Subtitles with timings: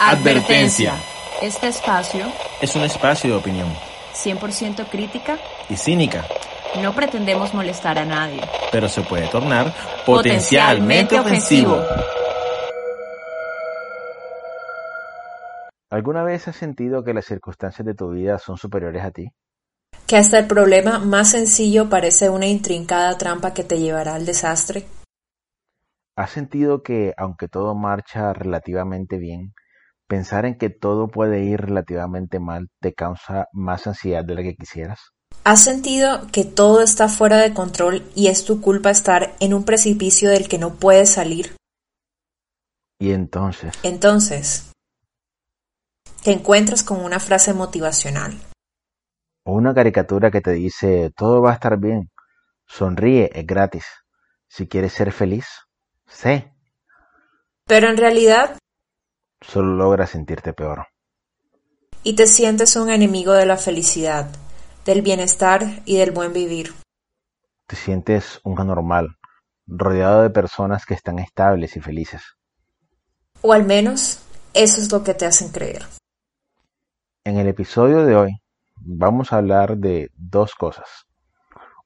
[0.00, 0.94] Advertencia.
[1.42, 2.24] Este espacio,
[2.60, 3.68] Es un espacio de opinión
[4.14, 6.24] 100% crítica, y cínica,
[6.82, 8.40] no pretendemos molestar a nadie.
[8.70, 9.74] pero se puede tornar
[10.06, 11.82] potencialmente ofensivo.
[15.90, 19.28] ¿Alguna vez has sentido que las circunstancias de tu vida son superiores a ti?
[20.06, 24.86] que hasta el problema más sencillo parece una intrincada trampa que te llevará al desastre.
[26.16, 29.52] ¿Has sentido que, aunque todo marcha relativamente bien,
[30.08, 34.56] pensar en que todo puede ir relativamente mal te causa más ansiedad de la que
[34.56, 34.98] quisieras?
[35.44, 39.64] ¿Has sentido que todo está fuera de control y es tu culpa estar en un
[39.64, 41.54] precipicio del que no puedes salir?
[42.98, 44.72] Y entonces, Entonces,
[46.24, 48.34] te encuentras con una frase motivacional.
[49.44, 52.10] o una caricatura que te dice todo va a estar bien,
[52.66, 53.84] sonríe, es gratis.
[54.48, 55.46] Si quieres ser feliz,
[56.06, 56.52] sé,
[57.66, 58.58] Pero en realidad,
[59.40, 60.86] solo logras sentirte peor.
[62.04, 64.30] y te sientes un enemigo de la felicidad,
[64.84, 66.72] del bienestar y del buen vivir.
[67.66, 69.18] Te sientes un anormal,
[69.66, 72.22] rodeado de personas que están estables y felices.
[73.42, 74.22] O al menos,
[74.54, 75.82] eso es lo que te hacen creer.
[77.24, 78.42] En el episodio de hoy
[78.76, 80.88] vamos a hablar de dos cosas.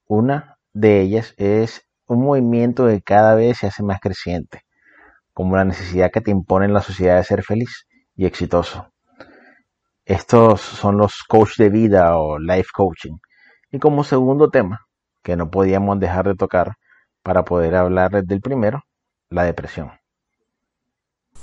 [0.06, 4.62] Una de ellas es un movimiento que cada vez se hace más creciente,
[5.33, 8.92] como la necesidad que te impone la sociedad de ser feliz y exitoso.
[10.05, 13.16] Estos son los coach de vida o life coaching.
[13.70, 14.86] Y como segundo tema,
[15.22, 16.75] que no podíamos dejar de tocar
[17.22, 18.83] para poder hablar del primero,
[19.30, 19.92] la depresión.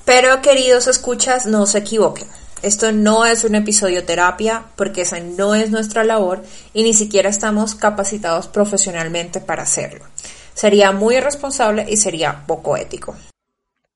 [0.06, 2.28] Pero queridos escuchas, no se equivoquen.
[2.62, 7.30] Esto no es un episodio terapia porque esa no es nuestra labor y ni siquiera
[7.30, 10.06] estamos capacitados profesionalmente para hacerlo.
[10.54, 13.16] Sería muy irresponsable y sería poco ético.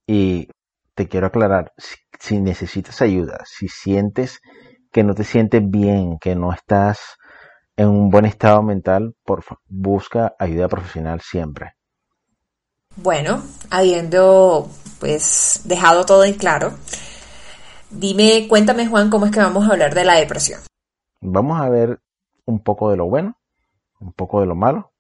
[0.06, 0.50] Y
[0.96, 4.42] te quiero aclarar, si, si necesitas ayuda, si sientes
[4.92, 7.18] que no te sientes bien, que no estás
[7.76, 11.74] en un buen estado mental, por busca ayuda profesional siempre.
[12.96, 13.42] Bueno,
[13.72, 14.70] habiendo
[15.00, 16.74] pues dejado todo en claro,
[17.90, 20.62] dime, cuéntame Juan, cómo es que vamos a hablar de la depresión.
[21.20, 22.00] Vamos a ver
[22.46, 23.36] un poco de lo bueno,
[24.00, 24.92] un poco de lo malo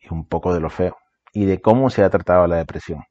[0.00, 0.96] y un poco de lo feo
[1.32, 3.04] y de cómo se ha tratado la depresión.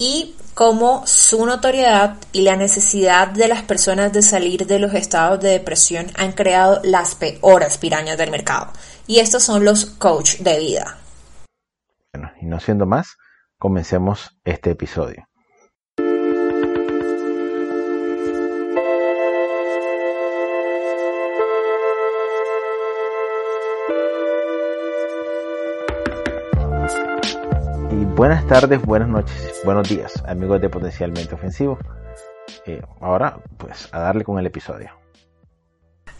[0.00, 5.40] Y cómo su notoriedad y la necesidad de las personas de salir de los estados
[5.40, 8.72] de depresión han creado las peores pirañas del mercado.
[9.06, 10.98] Y estos son los coach de vida.
[12.12, 13.18] Bueno, y no siendo más,
[13.58, 15.28] comencemos este episodio.
[27.90, 31.78] Y buenas tardes, buenas noches, buenos días, amigos de Potencialmente Ofensivo.
[32.66, 34.90] Eh, ahora, pues, a darle con el episodio.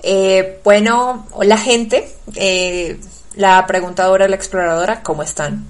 [0.02, 2.98] Eh, bueno, hola gente, eh,
[3.36, 5.64] la preguntadora, la exploradora, ¿cómo están?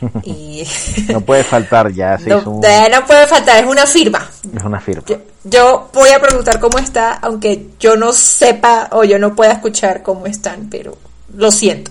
[0.24, 0.64] Y
[1.12, 4.28] No puede faltar, ya se no, hizo un- no puede faltar, es una firma.
[4.54, 5.02] es una firma.
[5.06, 9.52] Yo, yo voy a preguntar cómo está, aunque yo no sepa o yo no pueda
[9.52, 10.96] escuchar cómo están, pero
[11.34, 11.90] lo siento.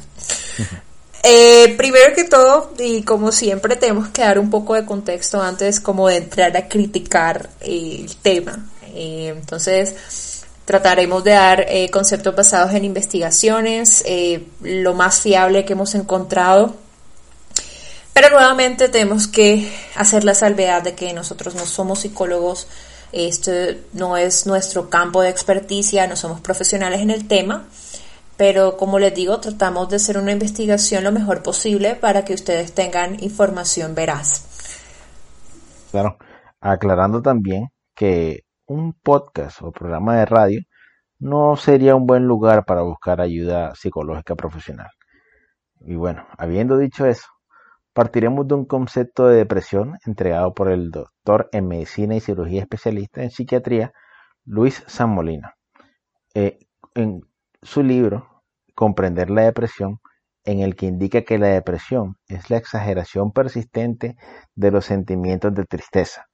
[1.30, 5.82] Eh, primero que todo, y como siempre, tenemos que dar un poco de contexto antes
[5.82, 8.66] como de entrar a criticar el tema.
[8.94, 15.74] Eh, entonces, trataremos de dar eh, conceptos basados en investigaciones, eh, lo más fiable que
[15.74, 16.78] hemos encontrado.
[18.14, 22.68] Pero nuevamente tenemos que hacer la salvedad de que nosotros no somos psicólogos,
[23.12, 27.68] este no es nuestro campo de experticia, no somos profesionales en el tema,
[28.38, 32.74] pero como les digo, tratamos de hacer una investigación lo mejor posible para que ustedes
[32.74, 34.46] tengan información veraz.
[35.92, 36.18] Claro,
[36.62, 40.62] aclarando también que un podcast o programa de radio
[41.20, 44.90] no sería un buen lugar para buscar ayuda psicológica profesional.
[45.80, 47.28] Y bueno, habiendo dicho eso,
[47.94, 53.24] partiremos de un concepto de depresión entregado por el doctor en medicina y cirugía especialista
[53.24, 53.92] en psiquiatría,
[54.46, 55.56] Luis San Molina.
[56.36, 56.60] Eh,
[56.94, 57.22] en
[57.62, 58.37] su libro,
[58.78, 60.02] Comprender la depresión,
[60.44, 64.16] en el que indica que la depresión es la exageración persistente
[64.54, 66.28] de los sentimientos de tristeza.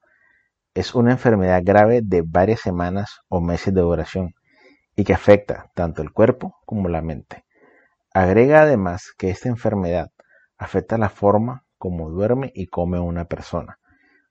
[0.74, 4.34] Es una enfermedad grave de varias semanas o meses de duración
[4.94, 7.46] y que afecta tanto el cuerpo como la mente.
[8.14, 10.10] Agrega además que esta enfermedad
[10.58, 13.80] afecta la forma como duerme y come una persona,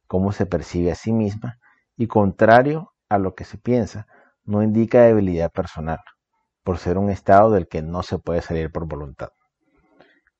[0.06, 1.60] cómo se percibe a sí misma
[1.96, 4.06] y contrario a lo que se piensa,
[4.44, 6.00] no indica debilidad personal,
[6.62, 9.28] por ser un estado del que no se puede salir por voluntad.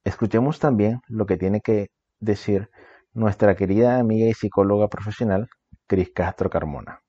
[0.05, 1.89] Escuchemos también lo que tiene que
[2.21, 2.71] decir
[3.13, 5.49] nuestra querida amiga y psicóloga profesional,
[5.87, 7.01] Cris Castro Carmona.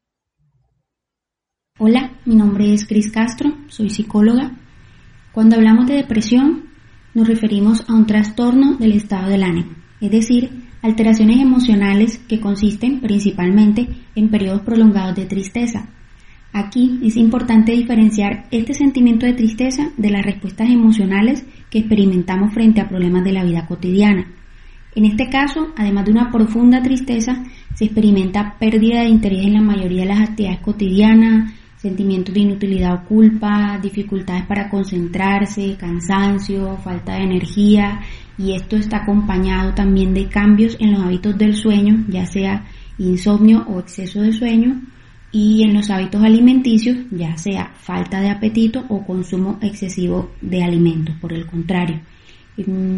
[1.80, 4.52] Hola, mi nombre es Cris Castro, soy psicóloga.
[5.32, 6.70] Cuando hablamos de depresión,
[7.16, 13.02] nos referimos a un trastorno del estado del ánimo, es decir, alteraciones emocionales que consisten
[13.02, 15.90] principalmente en periodos prolongados de tristeza.
[16.56, 22.80] Aquí es importante diferenciar este sentimiento de tristeza de las respuestas emocionales que experimentamos frente
[22.80, 24.32] a problemas de la vida cotidiana.
[24.94, 29.62] En este caso, además de una profunda tristeza, se experimenta pérdida de interés en la
[29.62, 37.16] mayoría de las actividades cotidianas, sentimientos de inutilidad o culpa, dificultades para concentrarse, cansancio, falta
[37.16, 38.00] de energía
[38.38, 42.64] y esto está acompañado también de cambios en los hábitos del sueño, ya sea
[43.00, 44.80] insomnio o exceso de sueño
[45.34, 51.16] y en los hábitos alimenticios, ya sea falta de apetito o consumo excesivo de alimentos,
[51.20, 52.00] por el contrario.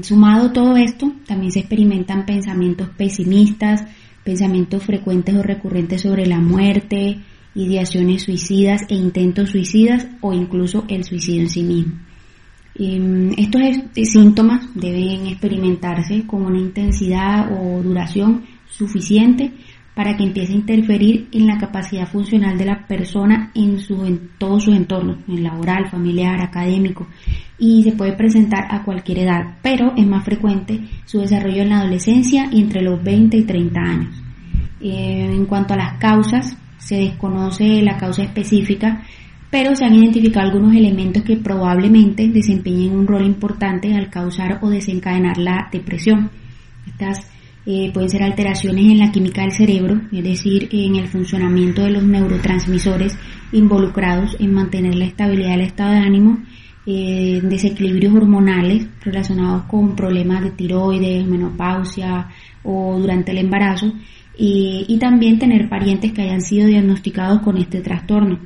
[0.01, 3.85] Sumado todo esto, también se experimentan pensamientos pesimistas,
[4.25, 7.19] pensamientos frecuentes o recurrentes sobre la muerte,
[7.55, 11.93] ideaciones suicidas e intentos suicidas o incluso el suicidio en sí mismo.
[12.77, 13.61] Em, estos
[14.11, 19.53] síntomas deben experimentarse con una intensidad o duración suficiente
[19.95, 24.29] para que empiece a interferir en la capacidad funcional de la persona en, su, en
[24.37, 27.07] todo su entorno, en laboral, familiar, académico,
[27.57, 31.79] y se puede presentar a cualquier edad, pero es más frecuente su desarrollo en la
[31.79, 34.21] adolescencia y entre los 20 y 30 años.
[34.81, 39.01] Eh, en cuanto a las causas, se desconoce la causa específica,
[39.49, 44.69] pero se han identificado algunos elementos que probablemente desempeñen un rol importante al causar o
[44.69, 46.29] desencadenar la depresión.
[46.85, 47.31] Estas
[47.65, 51.91] eh, pueden ser alteraciones en la química del cerebro, es decir, en el funcionamiento de
[51.91, 53.17] los neurotransmisores
[53.51, 56.43] involucrados en mantener la estabilidad del estado de ánimo,
[56.85, 62.29] eh, desequilibrios hormonales relacionados con problemas de tiroides, menopausia
[62.63, 63.91] o durante el embarazo,
[64.37, 68.39] y, también tener parientes que hayan sido diagnosticados con este trastorno.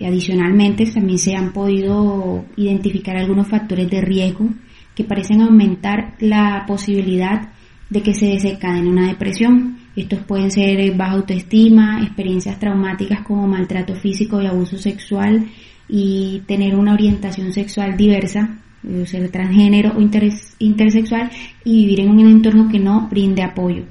[0.00, 4.48] Adicionalmente también se han podido identificar algunos factores de riesgo
[4.94, 7.50] que parecen aumentar la posibilidad
[7.90, 9.78] de que se desencadene una depresión.
[9.96, 15.48] Estos pueden ser baja autoestima, experiencias traumáticas como maltrato físico y abuso sexual
[15.88, 18.58] y tener una orientación sexual diversa,
[18.88, 21.30] eh, ser transgénero o intersexual
[21.64, 23.84] y vivir en un entorno que no brinde apoyo.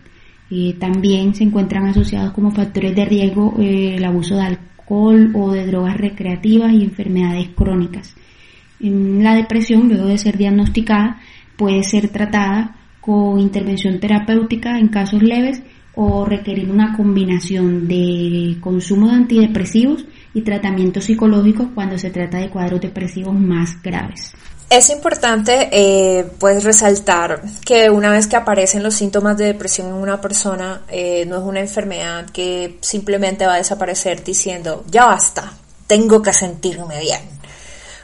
[0.50, 5.52] Eh, también se encuentran asociados como factores de riesgo eh, el abuso de alcohol o
[5.52, 8.16] de drogas recreativas y enfermedades crónicas.
[8.80, 11.20] la depresión, luego de ser diagnosticada,
[11.58, 12.79] puede ser tratada
[13.10, 15.64] con intervención terapéutica en casos leves
[15.96, 22.52] o requerir una combinación de consumo de antidepresivos y tratamiento psicológico cuando se trata de
[22.52, 24.34] cuadros depresivos más graves.
[24.70, 29.96] Es importante eh, pues resaltar que una vez que aparecen los síntomas de depresión en
[29.96, 35.52] una persona, eh, no es una enfermedad que simplemente va a desaparecer diciendo, ya basta,
[35.88, 37.22] tengo que sentirme bien.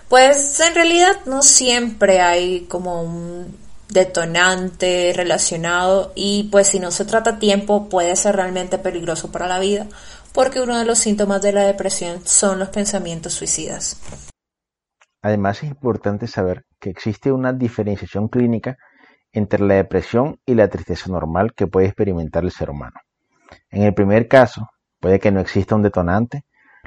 [0.09, 7.05] Pues en realidad no siempre hay como un detonante relacionado y pues si no se
[7.05, 9.87] trata a tiempo puede ser realmente peligroso para la vida
[10.33, 14.01] porque uno de los síntomas de la depresión son los pensamientos suicidas.
[15.21, 18.77] Además es importante saber que existe una diferenciación clínica
[19.31, 22.99] entre la depresión y la tristeza normal que puede experimentar el ser humano.
[23.69, 26.43] En el primer caso, puede que no exista un detonante,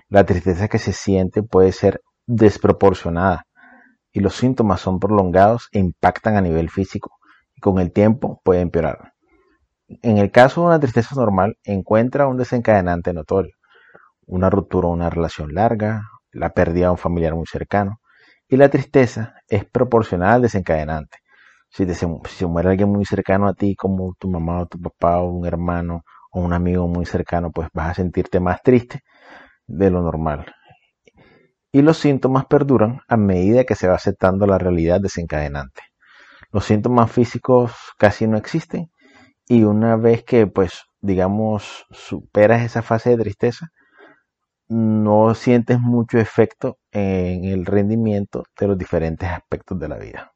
[0.08, 3.44] la tristeza que se siente puede ser desproporcionada
[4.18, 7.18] y los síntomas son prolongados e impactan a nivel físico
[7.54, 9.12] y con el tiempo puede empeorar.
[10.02, 13.54] En el caso de una tristeza normal, encuentra un desencadenante notorio,
[14.26, 18.00] una ruptura de una relación larga, la pérdida de un familiar muy cercano,
[18.48, 21.18] y la tristeza es proporcional al desencadenante.
[21.70, 25.30] Si, se muere alguien muy cercano a ti, como tu mamá o tu papá o
[25.30, 29.02] un hermano o un amigo muy cercano, pues vas a sentirte más triste
[29.68, 30.46] de lo normal.
[31.70, 35.82] Y los síntomas perduran a medida que se va aceptando la realidad desencadenante.
[36.50, 38.90] Los síntomas físicos casi no existen
[39.46, 43.68] y una vez que, pues, digamos, superas esa fase de tristeza,
[44.68, 50.32] no sientes mucho efecto en el rendimiento de los diferentes aspectos de la vida.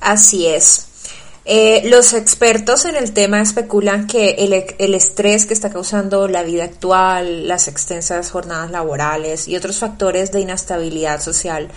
[0.00, 1.23] Así es.
[1.46, 4.30] Eh, los expertos en el tema especulan que
[4.78, 10.32] el, estrés que está causando la vida actual, las extensas jornadas laborales y otros factores
[10.32, 11.68] de inestabilidad social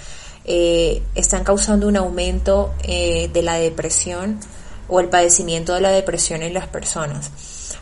[0.45, 4.39] eh, están causando un aumento eh, de la depresión
[4.87, 7.29] o el padecimiento de la depresión en las personas.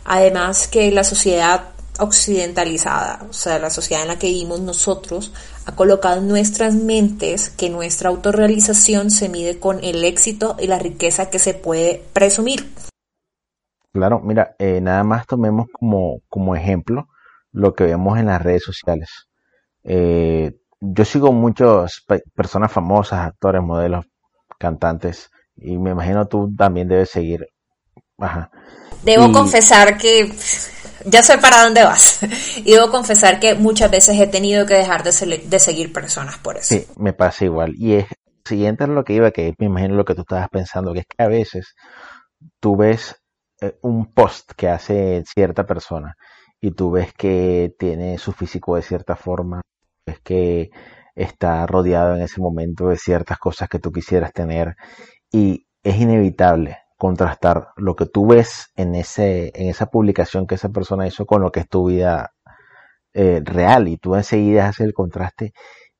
[0.04, 1.68] Además que la sociedad
[2.00, 5.32] occidentalizada, o sea, la sociedad en la que vivimos nosotros,
[5.66, 10.78] ha colocado en nuestras mentes que nuestra autorrealización se mide con el éxito y la
[10.78, 12.72] riqueza que se puede presumir.
[13.92, 17.08] Claro, mira, eh, nada más tomemos como, como ejemplo
[17.50, 19.08] lo que vemos en las redes sociales.
[19.82, 22.04] Eh, yo sigo muchas
[22.34, 24.04] personas famosas, actores, modelos,
[24.58, 27.48] cantantes, y me imagino tú también debes seguir.
[28.18, 28.50] Ajá.
[29.02, 30.30] Debo confesar que
[31.06, 32.20] ya sé para dónde vas.
[32.56, 36.74] Y debo confesar que muchas veces he tenido que dejar de, seguir personas por eso.
[36.74, 37.74] Sí, me pasa igual.
[37.76, 38.06] Y es
[38.44, 41.06] siguiente es lo que iba, que me imagino lo que tú estabas pensando, que es
[41.06, 41.74] que a veces
[42.60, 43.16] tú ves
[43.60, 46.16] eh, un post que hace cierta persona
[46.60, 49.62] y tú ves que tiene su físico de cierta forma,
[50.06, 50.70] ves que
[51.14, 54.76] está rodeado en ese momento de ciertas cosas que tú quisieras tener
[55.30, 60.70] y es inevitable contrastar lo que tú ves en ese en esa publicación que esa
[60.70, 62.32] persona hizo con lo que es tu vida
[63.14, 65.52] eh, real y tú enseguida haces el contraste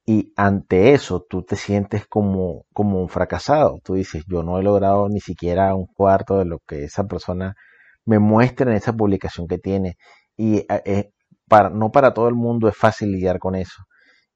[0.06, 3.80] y ante eso tú te sientes como, como un fracasado.
[3.84, 7.56] Tú dices, yo no he logrado ni siquiera un cuarto de lo que esa persona
[8.04, 9.96] me muestra en esa publicación que tiene.
[10.36, 11.10] Y eh,
[11.48, 13.84] para, no para todo el mundo es fácil lidiar con eso.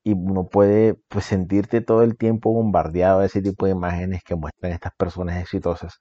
[0.03, 4.35] Y uno puede pues, sentirte todo el tiempo bombardeado de ese tipo de imágenes que
[4.37, 5.99] muestran estas personas exitosas.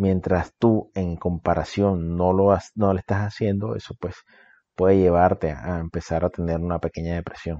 [0.00, 4.14] Mientras tú en comparación no lo, no lo estás haciendo, eso pues
[4.74, 7.58] puede llevarte a empezar a tener una pequeña depresión.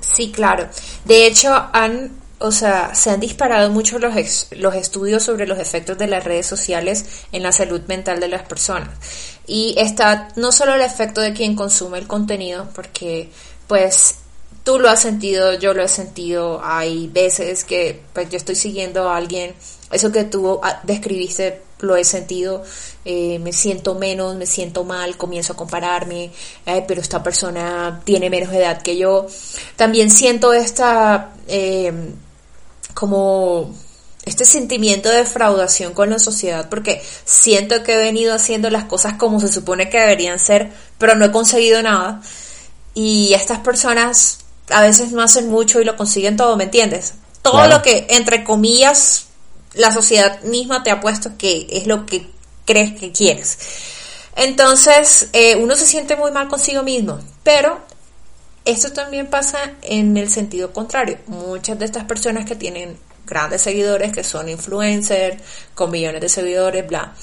[0.00, 0.68] Sí, claro.
[1.06, 2.10] De hecho, han,
[2.40, 6.44] o sea, se han disparado mucho los, los estudios sobre los efectos de las redes
[6.44, 8.90] sociales en la salud mental de las personas.
[9.46, 13.30] Y está no solo el efecto de quien consume el contenido, porque
[13.66, 14.21] pues
[14.64, 19.08] tú lo has sentido, yo lo he sentido, hay veces que pues yo estoy siguiendo
[19.08, 19.54] a alguien,
[19.90, 22.62] eso que tú ah, describiste lo he sentido,
[23.04, 26.30] eh, me siento menos, me siento mal, comienzo a compararme,
[26.86, 29.26] pero esta persona tiene menos edad que yo.
[29.76, 32.14] También siento esta, em,
[32.94, 33.74] como,
[34.24, 39.14] este sentimiento de defraudación con la sociedad, porque siento que he venido haciendo las cosas
[39.14, 42.22] como se supone que deberían ser, pero no he conseguido nada.
[42.94, 44.38] Y estas personas
[44.72, 47.14] a veces no hacen mucho y lo consiguen todo, ¿me entiendes?
[47.42, 49.26] Todo lo que, entre comillas,
[49.74, 52.26] la sociedad misma te ha puesto que es lo que
[52.64, 53.58] crees que quieres.
[54.36, 57.80] Entonces, eh, uno se siente muy mal consigo mismo, pero
[58.64, 61.18] esto también pasa en el sentido contrario.
[61.26, 65.42] Muchas de estas personas que tienen grandes seguidores, que son influencers,
[65.74, 67.14] con millones de seguidores, bla,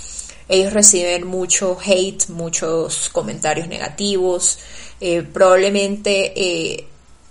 [0.50, 4.60] ellos reciben mucho hate, muchos comentarios negativos,
[5.00, 6.88] eh, probablemente eh,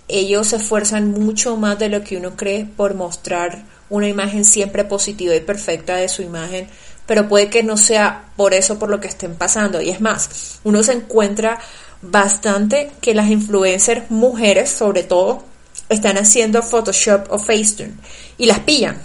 [0.09, 4.83] ellos se esfuerzan mucho más de lo que uno cree por mostrar una imagen siempre
[4.83, 6.67] positiva y perfecta de su imagen,
[7.05, 9.81] pero puede que no sea por eso por lo que estén pasando.
[9.81, 11.59] Y es más, uno se encuentra
[12.01, 15.43] bastante que las influencers mujeres, sobre todo,
[15.89, 17.93] están haciendo Photoshop o Facetune
[18.37, 19.01] y las pillan.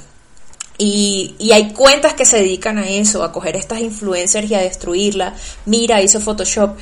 [0.77, 4.61] Y, y, hay cuentas que se dedican a eso, a coger estas influencers y a
[4.61, 5.33] destruirla.
[5.67, 6.77] Mira, hizo Photoshop.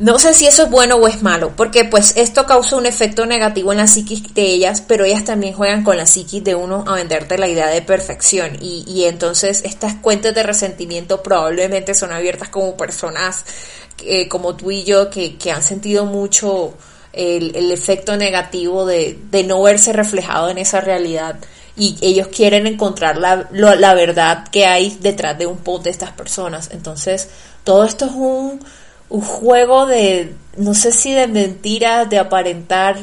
[0.00, 3.26] No sé si eso es bueno o es malo, porque pues esto causa un efecto
[3.26, 6.84] negativo en la psiquis de ellas, pero ellas también juegan con la psiquis de uno
[6.86, 8.56] a venderte la idea de perfección.
[8.62, 13.44] Y, y entonces estas cuentas de resentimiento probablemente son abiertas como personas
[14.02, 16.72] eh, como tú y yo que, que han sentido mucho
[17.12, 21.36] el, el efecto negativo de, de, no verse reflejado en esa realidad.
[21.76, 26.12] Y ellos quieren encontrar la, la verdad que hay detrás de un post de estas
[26.12, 26.70] personas.
[26.72, 27.28] Entonces,
[27.64, 28.64] todo esto es un
[29.10, 32.96] un juego de, no sé si de mentiras, de aparentar,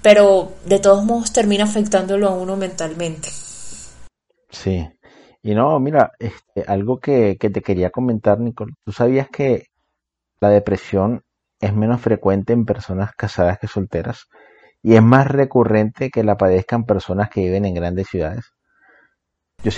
[0.00, 3.28] pero de todos modos termina afectándolo a uno mentalmente.
[4.50, 4.88] Sí.
[5.42, 9.66] Y no, mira, este, algo que, que te quería comentar, Nicole, ¿tú sabías que
[10.40, 11.24] la depresión
[11.60, 14.28] es menos frecuente en personas casadas que solteras?
[14.80, 18.52] Y es más recurrente que la padezcan personas que viven en grandes ciudades.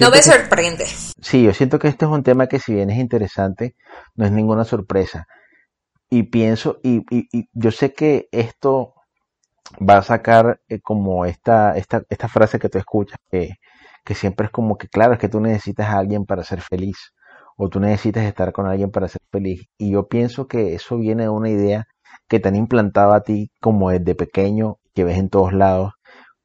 [0.00, 0.85] no me sorprende.
[0.85, 3.76] sí, yo siento que este es un tema que si bien es interesante,
[4.14, 5.26] no es ninguna sorpresa
[6.11, 8.95] y pienso, y, y, yo sé que esto
[9.79, 13.55] va a sacar eh, como esta, esta, esta frase que tú escuchas, que,
[14.05, 17.15] que siempre es como que, claro, es que tú necesitas a alguien para ser feliz,
[17.57, 19.67] o tú necesitas estar con alguien para ser feliz.
[19.79, 21.87] Y yo pienso que eso viene de una idea
[22.29, 25.93] que te han implantado a ti como desde pequeño, que ves en todos lados,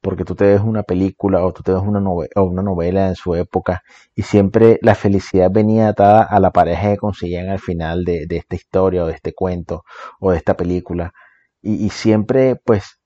[0.00, 3.08] porque tú te ves una película o tú te ves una novela, o una novela
[3.08, 3.82] en su época
[4.14, 8.56] y siempre la felicidad venía atada a la pareja que conseguían al final de, esta
[8.56, 9.84] historia o de este cuento
[10.18, 11.12] o de esta película.
[11.62, 12.98] Y, siempre pues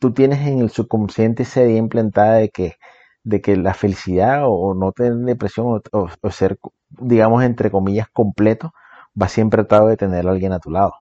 [0.00, 2.76] tú tienes en el subconsciente esa idea implantada de que
[3.22, 8.72] de que la felicidad o, no tener depresión o, ser digamos entre comillas completo
[9.20, 10.94] va siempre atado de tener a alguien a tu lado.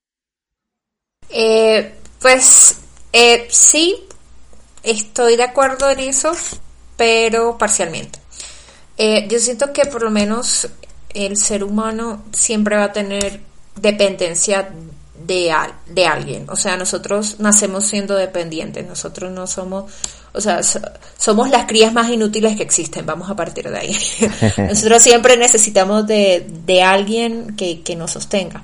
[1.30, 2.82] Eh, pues
[3.14, 4.09] eh, sí
[4.84, 6.32] Estoy de acuerdo en eso,
[6.98, 8.20] pero parcialmente.
[8.98, 10.68] Eh, yo siento que por lo menos
[11.14, 13.42] el ser humano siempre va a tener
[13.76, 14.70] dependencia
[15.26, 15.54] de,
[15.88, 16.46] de alguien.
[16.50, 19.92] O sea, nosotros nacemos siendo dependientes, nosotros no somos,
[20.34, 20.62] o sea,
[21.18, 23.98] somos las crías más inútiles que existen, vamos a partir de ahí.
[24.58, 28.64] nosotros siempre necesitamos de, de alguien que, que, nos sostenga.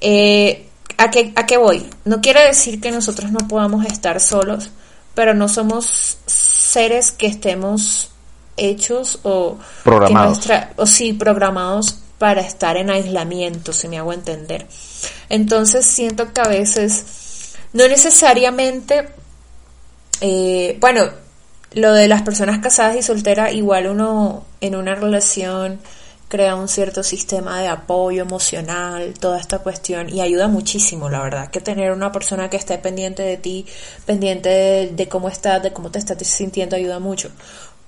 [0.00, 0.66] Eh,
[0.96, 1.86] ¿a, qué, ¿A qué voy?
[2.04, 4.70] No quiere decir que nosotros no podamos estar solos,
[5.18, 8.12] pero no somos seres que estemos
[8.56, 10.46] hechos o programados.
[10.76, 14.68] o sí, programados para estar en aislamiento, si me hago entender.
[15.28, 19.08] Entonces siento que a veces no necesariamente,
[20.20, 21.10] eh, bueno,
[21.72, 25.80] lo de las personas casadas y solteras, igual uno en una relación
[26.28, 31.50] crea un cierto sistema de apoyo emocional, toda esta cuestión, y ayuda muchísimo, la verdad,
[31.50, 33.66] que tener una persona que esté pendiente de ti,
[34.06, 37.30] pendiente de, cómo estás, de cómo te estás sintiendo, ayuda mucho.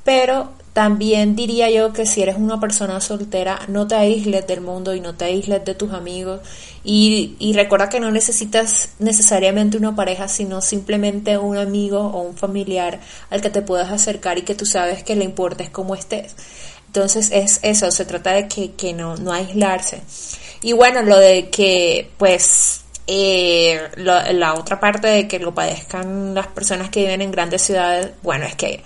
[0.02, 4.94] Pero también diría yo que si eres una persona soltera, no te aísles del mundo
[4.94, 6.40] y no te aísles de tus amigos.
[6.82, 12.34] Y, y, recuerda que no necesitas necesariamente una pareja, sino simplemente un amigo o un
[12.34, 16.34] familiar al que te puedas acercar y que tú sabes que le importes cómo estés.
[16.90, 20.02] Entonces es eso, se trata de que, que no, no aislarse.
[20.60, 26.48] Y bueno, lo de que pues eh, la otra parte de que lo padezcan las
[26.48, 28.82] personas que viven en grandes ciudades, bueno, es que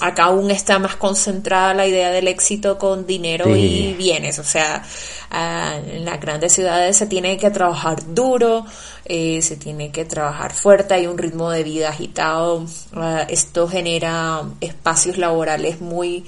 [0.00, 4.38] acá aún está más concentrada la idea del éxito con dinero y bienes.
[4.38, 4.82] O sea,
[5.30, 8.66] ah, en las grandes ciudades se tiene que trabajar duro,
[9.04, 12.66] eh, se tiene que trabajar fuerte, hay un ritmo de vida agitado.
[12.94, 16.24] Ah, esto genera espacios laborales muy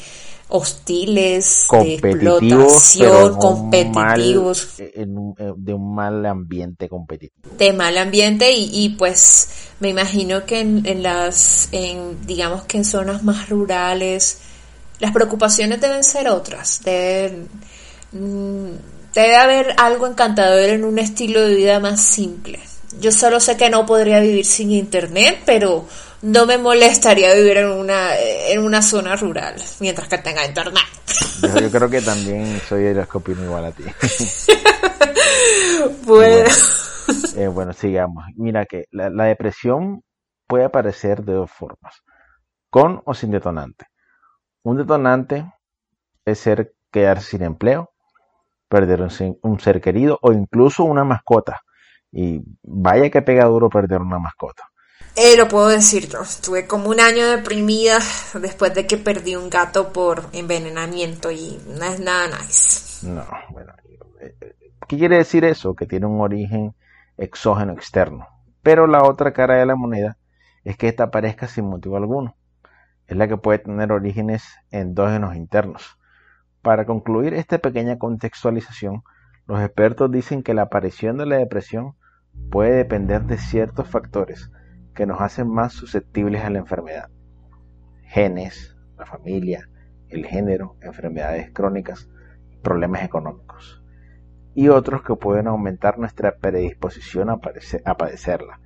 [0.49, 4.69] hostiles, de explotación, competitivos.
[4.79, 5.07] Eh,
[5.57, 7.55] de un mal ambiente competitivo.
[7.57, 9.49] De mal ambiente y, y pues
[9.81, 14.39] me imagino que en, en, las, en, digamos que en zonas más rurales,
[14.99, 16.83] las preocupaciones deben ser otras.
[16.83, 17.49] Deben,
[18.13, 18.71] mm,
[19.15, 22.61] debe haber algo encantador en un estilo de vida más simple.
[23.01, 25.85] Yo solo sé que no podría vivir sin internet, pero
[26.23, 30.85] no me molestaría vivir en una, en una zona rural mientras que tenga internet.
[31.43, 33.85] Yo, creo que también soy los que opino igual a ti.
[36.05, 36.51] bueno.
[37.37, 38.25] Eh, bueno, sigamos.
[38.37, 40.03] Mira que la, la, depresión
[40.47, 42.03] puede aparecer de dos formas,
[42.71, 43.87] con o sin detonante.
[44.63, 45.53] Un detonante
[46.25, 47.91] es ser quedarse sin empleo,
[48.69, 51.61] perder un, un ser querido o incluso una mascota.
[52.11, 54.68] Y vaya que pega duro perder una mascota.
[55.21, 56.23] Eh, lo puedo decir yo.
[56.23, 57.99] Estuve como un año deprimida
[58.41, 63.05] después de que perdí un gato por envenenamiento y no es nada nice.
[63.05, 63.73] No, bueno.
[64.21, 64.55] Eh,
[64.87, 65.75] ¿Qué quiere decir eso?
[65.75, 66.73] Que tiene un origen
[67.17, 68.29] exógeno externo.
[68.63, 70.19] Pero la otra cara de la moneda
[70.63, 72.37] es que esta aparezca sin motivo alguno.
[73.09, 75.99] Es la que puede tener orígenes endógenos internos.
[76.63, 79.03] Para concluir esta pequeña contextualización,
[79.49, 81.97] los expertos dicen que la aparición de la depresión
[82.53, 84.51] puede depender de ciertos factores,
[84.99, 87.09] que nos hacen más susceptibles a la enfermedad.
[88.03, 89.69] Genes, la familia,
[90.09, 92.09] el género, enfermedades crónicas,
[92.65, 93.81] problemas económicos.
[94.57, 98.59] Y otros que pueden aumentar nuestra predisposición a, padecerla.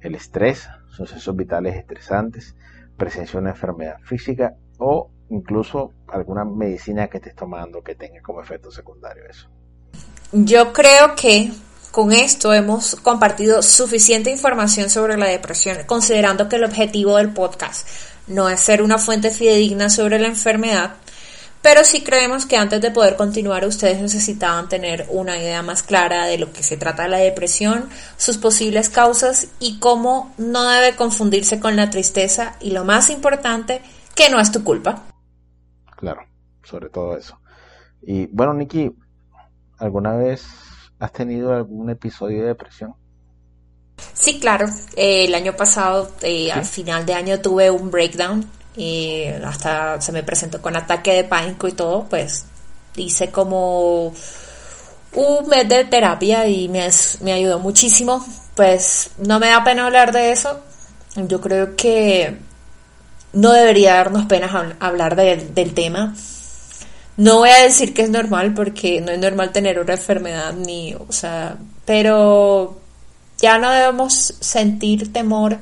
[0.00, 2.56] El estrés, sucesos vitales estresantes,
[2.96, 8.40] presencia de una enfermedad física o incluso alguna medicina que estés tomando que tenga como
[8.40, 9.50] efecto secundario eso.
[10.32, 11.50] Yo creo que
[11.94, 17.86] con esto hemos compartido suficiente información sobre la depresión, considerando que el objetivo del podcast
[18.26, 20.96] no es ser una fuente fidedigna sobre la enfermedad,
[21.62, 26.26] pero sí creemos que antes de poder continuar ustedes necesitaban tener una idea más clara
[26.26, 31.60] de lo que se trata la depresión, sus posibles causas y cómo no debe confundirse
[31.60, 33.82] con la tristeza y lo más importante,
[34.16, 35.04] que no es tu culpa.
[35.96, 36.22] Claro,
[36.64, 37.38] sobre todo eso.
[38.02, 38.90] Y bueno, Nikki,
[39.78, 40.44] ¿alguna vez
[40.98, 42.94] ¿Has tenido algún episodio de depresión?
[44.12, 44.66] Sí, claro.
[44.96, 48.48] Eh, el año pasado, eh, al final de año, tuve un breakdown.
[48.76, 52.04] Y hasta se me presentó con ataque de pánico y todo.
[52.08, 52.46] Pues
[52.96, 54.12] hice como
[55.12, 56.88] un mes de terapia y me,
[57.20, 58.24] me ayudó muchísimo.
[58.54, 60.60] Pues no me da pena hablar de eso.
[61.16, 62.38] Yo creo que
[63.32, 66.14] no debería darnos pena hablar del tema
[67.16, 70.94] no voy a decir que es normal porque no es normal tener una enfermedad ni,
[70.94, 72.78] o sea, pero
[73.38, 75.58] ya no debemos sentir temor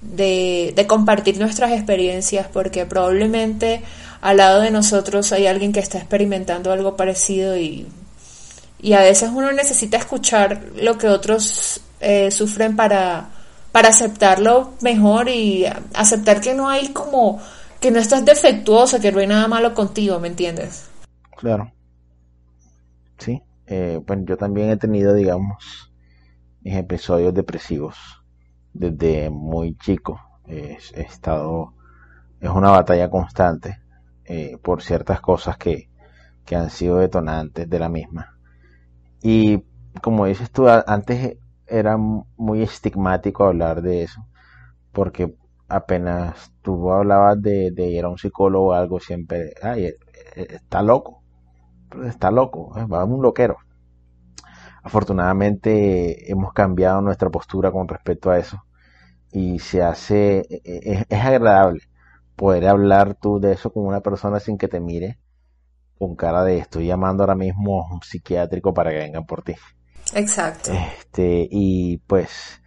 [0.00, 3.82] de, de compartir nuestras experiencias porque probablemente
[4.20, 7.86] al lado de nosotros hay alguien que está experimentando algo parecido y,
[8.80, 13.30] y a veces uno necesita escuchar lo que otros eh, sufren para,
[13.70, 17.40] para aceptarlo mejor y aceptar que no hay como
[17.82, 20.88] que no estás defectuoso, que no hay nada malo contigo, ¿me entiendes?
[21.36, 21.72] Claro.
[23.18, 23.42] Sí.
[23.66, 25.92] Eh, bueno, yo también he tenido, digamos,
[26.60, 27.96] mis episodios depresivos
[28.72, 30.20] desde muy chico.
[30.46, 31.74] he estado,
[32.40, 33.80] es una batalla constante
[34.24, 35.90] eh, por ciertas cosas que,
[36.44, 38.38] que han sido detonantes de la misma.
[39.22, 39.64] Y
[40.00, 44.24] como dices tú, antes era muy estigmático hablar de eso,
[44.92, 45.34] porque
[45.72, 49.96] apenas tú hablabas de, de ir a un psicólogo o algo, siempre, ay, eh,
[50.36, 51.22] eh, está loco,
[52.04, 53.56] está loco, va a un loquero.
[54.82, 58.62] Afortunadamente hemos cambiado nuestra postura con respecto a eso
[59.30, 61.82] y se hace, e, e, es, agradable
[62.36, 65.18] poder hablar tú de eso con una persona sin que te mire
[65.98, 69.54] con cara de estoy llamando ahora mismo a un psiquiátrico para que vengan por ti.
[70.14, 70.72] Exacto.
[70.72, 72.61] Este, y pues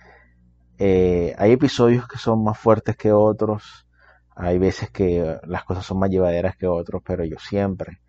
[0.77, 3.87] eh, hay episodios que son más fuertes que otros,
[4.35, 7.99] hay veces que las cosas son más llevaderas que otros, pero yo siempre,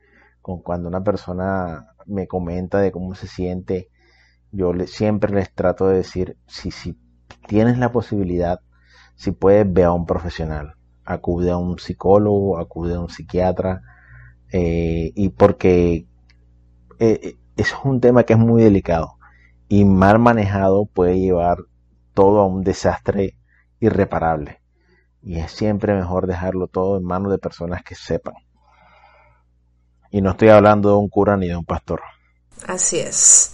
[0.42, 3.90] con cuando una persona me comenta de cómo se siente,
[4.50, 6.98] yo siempre les trato de decir, si, si
[7.46, 8.60] tienes la posibilidad,
[9.14, 10.74] si puedes, ve a un profesional,
[11.04, 13.82] acude a un psicólogo, acude a un psiquiatra,
[14.52, 16.06] eh, y porque
[16.98, 19.16] eh, eso es un tema que es muy delicado
[19.68, 21.58] y mal manejado puede llevar
[22.16, 23.36] todo a un desastre
[23.78, 24.62] irreparable.
[25.22, 28.34] Y es siempre mejor dejarlo todo en manos de personas que sepan.
[30.10, 32.00] Y no estoy hablando de un cura ni de un pastor.
[32.66, 33.52] Así es.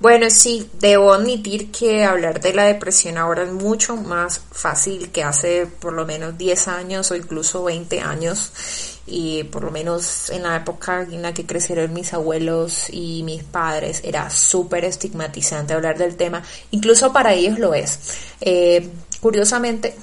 [0.00, 5.24] Bueno, sí, debo admitir que hablar de la depresión ahora es mucho más fácil que
[5.24, 8.97] hace por lo menos 10 años o incluso 20 años.
[9.10, 13.42] Y por lo menos en la época en la que crecieron mis abuelos y mis
[13.42, 16.42] padres era súper estigmatizante hablar del tema.
[16.70, 17.98] Incluso para ellos lo es.
[18.40, 18.88] Eh,
[19.20, 19.94] curiosamente,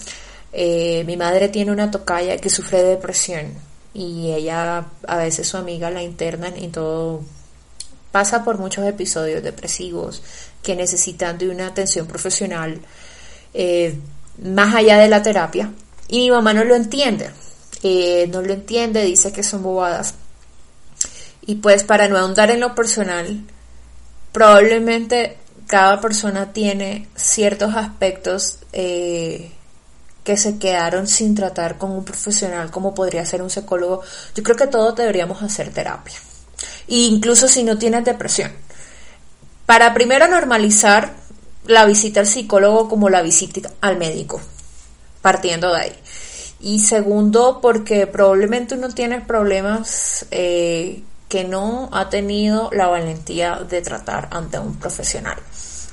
[0.54, 3.54] eh, mi madre tiene una tocaya que sufre de depresión
[3.94, 7.22] y ella a veces su amiga la internan y todo
[8.12, 10.24] pasa por muchos episodios depresivos
[10.64, 12.80] que necesitan de una atención profesional
[13.54, 13.98] eh,
[14.42, 15.72] más allá de la terapia.
[16.08, 17.30] Y mi mamá no lo entiende,
[17.84, 20.16] eh, no lo entiende, dice que son bobadas.
[21.46, 23.44] Y pues para no ahondar en lo personal,
[24.32, 29.52] probablemente cada persona tiene ciertos aspectos eh,
[30.24, 34.02] que se quedaron sin tratar con un profesional como podría ser un psicólogo.
[34.34, 36.16] Yo creo que todos deberíamos hacer terapia
[36.88, 38.52] incluso si no tienes depresión.
[39.66, 41.14] Para primero normalizar
[41.66, 44.40] la visita al psicólogo como la visita al médico,
[45.22, 45.96] partiendo de ahí.
[46.60, 53.82] Y segundo, porque probablemente uno tiene problemas eh, que no ha tenido la valentía de
[53.82, 55.38] tratar ante un profesional.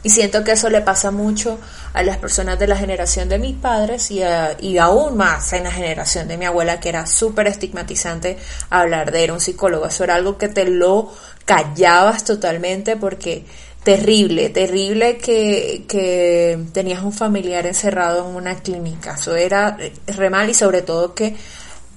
[0.05, 1.59] Y siento que eso le pasa mucho
[1.93, 4.21] a las personas de la generación de mis padres y,
[4.61, 8.37] y aún más en la generación de mi abuela, que era súper estigmatizante
[8.69, 9.87] hablar de ir a un psicólogo.
[9.87, 11.13] Eso era algo que te lo
[11.45, 13.45] callabas totalmente porque
[13.85, 19.15] terrible, terrible que, que tenías un familiar encerrado en una clínica.
[19.15, 21.37] Eso era re mal y sobre todo que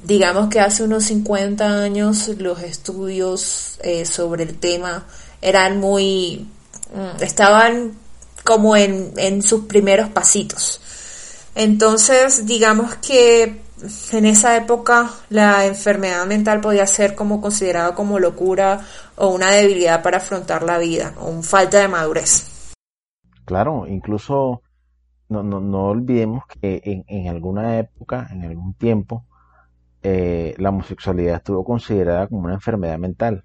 [0.04, 5.06] digamos que hace unos 50 años los estudios eh, sobre el tema
[5.42, 6.48] eran muy
[7.20, 7.94] estaban
[8.44, 10.82] como en, en sus primeros pasitos.
[11.56, 13.62] Entonces, digamos que
[14.12, 18.82] en esa época la enfermedad mental podía ser como considerada como locura
[19.16, 22.74] o una debilidad para afrontar la vida o un falta de madurez.
[23.46, 24.62] Claro, incluso
[25.30, 29.26] no, no, no olvidemos que en, en, alguna época, en algún tiempo,
[30.04, 33.45] eh, la homosexualidad estuvo considerada como una enfermedad mental.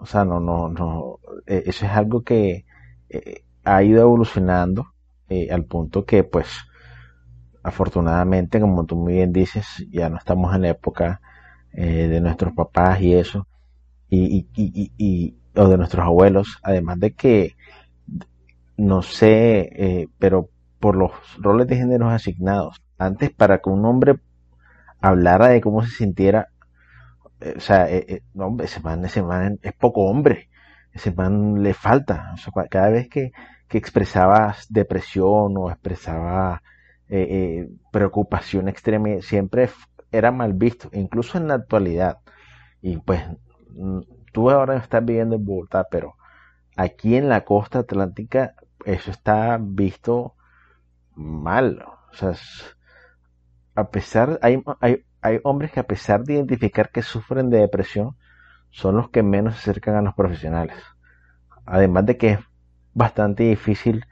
[0.00, 2.64] O sea, no, no, no, eh, eso es algo que
[3.08, 4.86] eh, ha ido evolucionando
[5.28, 6.48] eh, al punto que, pues,
[7.62, 11.20] afortunadamente, como tú muy bien dices, ya no estamos en la época
[11.72, 13.46] de nuestros papás y eso,
[14.08, 17.54] y, y, y, o de nuestros abuelos, además de que,
[18.76, 24.16] no sé, pero por los roles de género asignados, antes para que un hombre
[25.00, 26.49] hablara de cómo se sintiera eh,
[27.56, 28.22] o sea, eh, eh,
[28.62, 30.50] ese man, ese man es poco hombre,
[30.92, 32.34] ese man le falta,
[32.70, 33.32] cada vez que,
[33.68, 36.62] que expresaba depresión o expresaba
[37.90, 39.68] preocupación extrema, siempre
[40.12, 42.18] era mal visto, incluso en la actualidad.
[42.82, 43.22] Y pues
[43.70, 44.00] mm,
[44.32, 46.16] tú ahora estás viviendo en Bogotá, pero
[46.76, 50.34] aquí en la costa atlántica eso está visto
[51.14, 51.84] mal.
[52.12, 52.34] O sea,
[53.74, 58.16] a pesar, hay, hay, hay hombres que a pesar de identificar que sufren de depresión,
[58.70, 60.76] son los que menos se acercan a los profesionales.
[61.66, 62.38] Además de que es
[62.94, 64.04] bastante difícil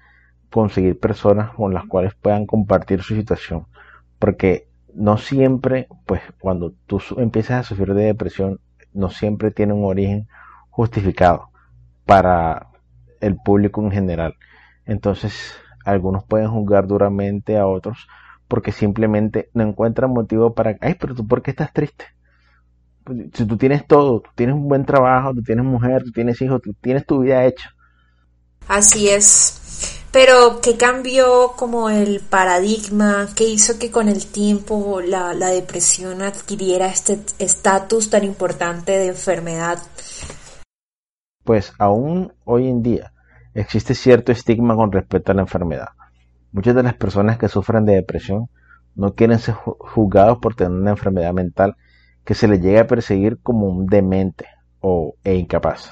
[0.50, 3.66] conseguir personas con las cuales puedan compartir su situación.
[4.18, 8.60] Porque no siempre, pues cuando tú empiezas a sufrir de depresión,
[8.92, 10.28] no siempre tiene un origen
[10.70, 11.50] justificado
[12.04, 12.68] para
[13.20, 14.34] el público en general.
[14.84, 18.08] Entonces, algunos pueden juzgar duramente a otros
[18.48, 22.06] porque simplemente no encuentran motivo para, ay, pero tú por qué estás triste?
[23.04, 26.40] Pues, si tú tienes todo, tú tienes un buen trabajo, tú tienes mujer, tú tienes
[26.42, 27.70] hijos, tú tienes tu vida hecha.
[28.66, 30.04] Así es.
[30.10, 33.28] Pero, ¿qué cambió como el paradigma?
[33.36, 39.08] ¿Qué hizo que con el tiempo la, la depresión adquiriera este estatus tan importante de
[39.08, 39.78] enfermedad?
[41.44, 43.12] Pues aún hoy en día
[43.54, 45.88] existe cierto estigma con respecto a la enfermedad.
[46.52, 48.48] Muchas de las personas que sufren de depresión
[48.94, 51.76] no quieren ser juzgados por tener una enfermedad mental
[52.24, 54.46] que se les llegue a perseguir como un demente
[54.80, 55.90] o, e incapaz.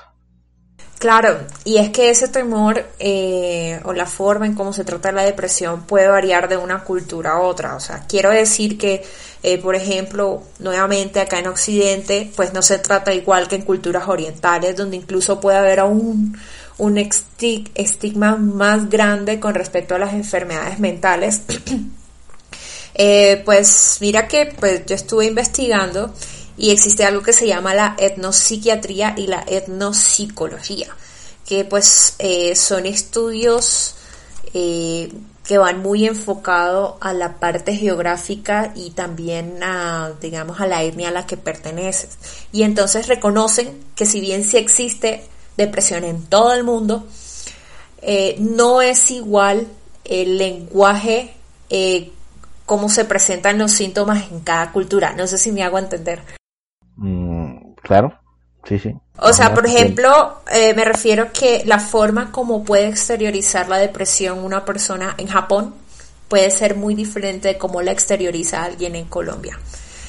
[0.98, 5.24] Claro, y es que ese temor eh, o la forma en cómo se trata la
[5.24, 7.76] depresión puede variar de una cultura a otra.
[7.76, 9.04] O sea, quiero decir que,
[9.42, 14.08] eh, por ejemplo, nuevamente acá en Occidente, pues no se trata igual que en culturas
[14.08, 16.34] orientales, donde incluso puede haber aún
[16.78, 21.42] un estigma más grande con respecto a las enfermedades mentales.
[22.98, 26.14] Eh, pues mira que pues yo estuve investigando
[26.56, 30.88] y existe algo que se llama la etnopsiquiatría y la etnopsicología,
[31.46, 33.96] que pues eh, son estudios
[34.54, 35.12] eh,
[35.46, 41.08] que van muy enfocados a la parte geográfica y también a, digamos, a la etnia
[41.08, 42.16] a la que perteneces.
[42.50, 47.06] Y entonces reconocen que si bien sí existe depresión en todo el mundo,
[48.02, 49.66] eh, no es igual
[50.04, 51.32] el lenguaje,
[52.64, 55.12] cómo se presentan los síntomas en cada cultura.
[55.12, 56.22] No sé si me hago entender.
[56.96, 58.18] Mm, claro,
[58.64, 58.94] sí, sí.
[59.18, 64.40] O sea, por ejemplo, eh, me refiero que la forma como puede exteriorizar la depresión
[64.40, 65.74] una persona en Japón
[66.28, 69.58] puede ser muy diferente de cómo la exterioriza alguien en Colombia.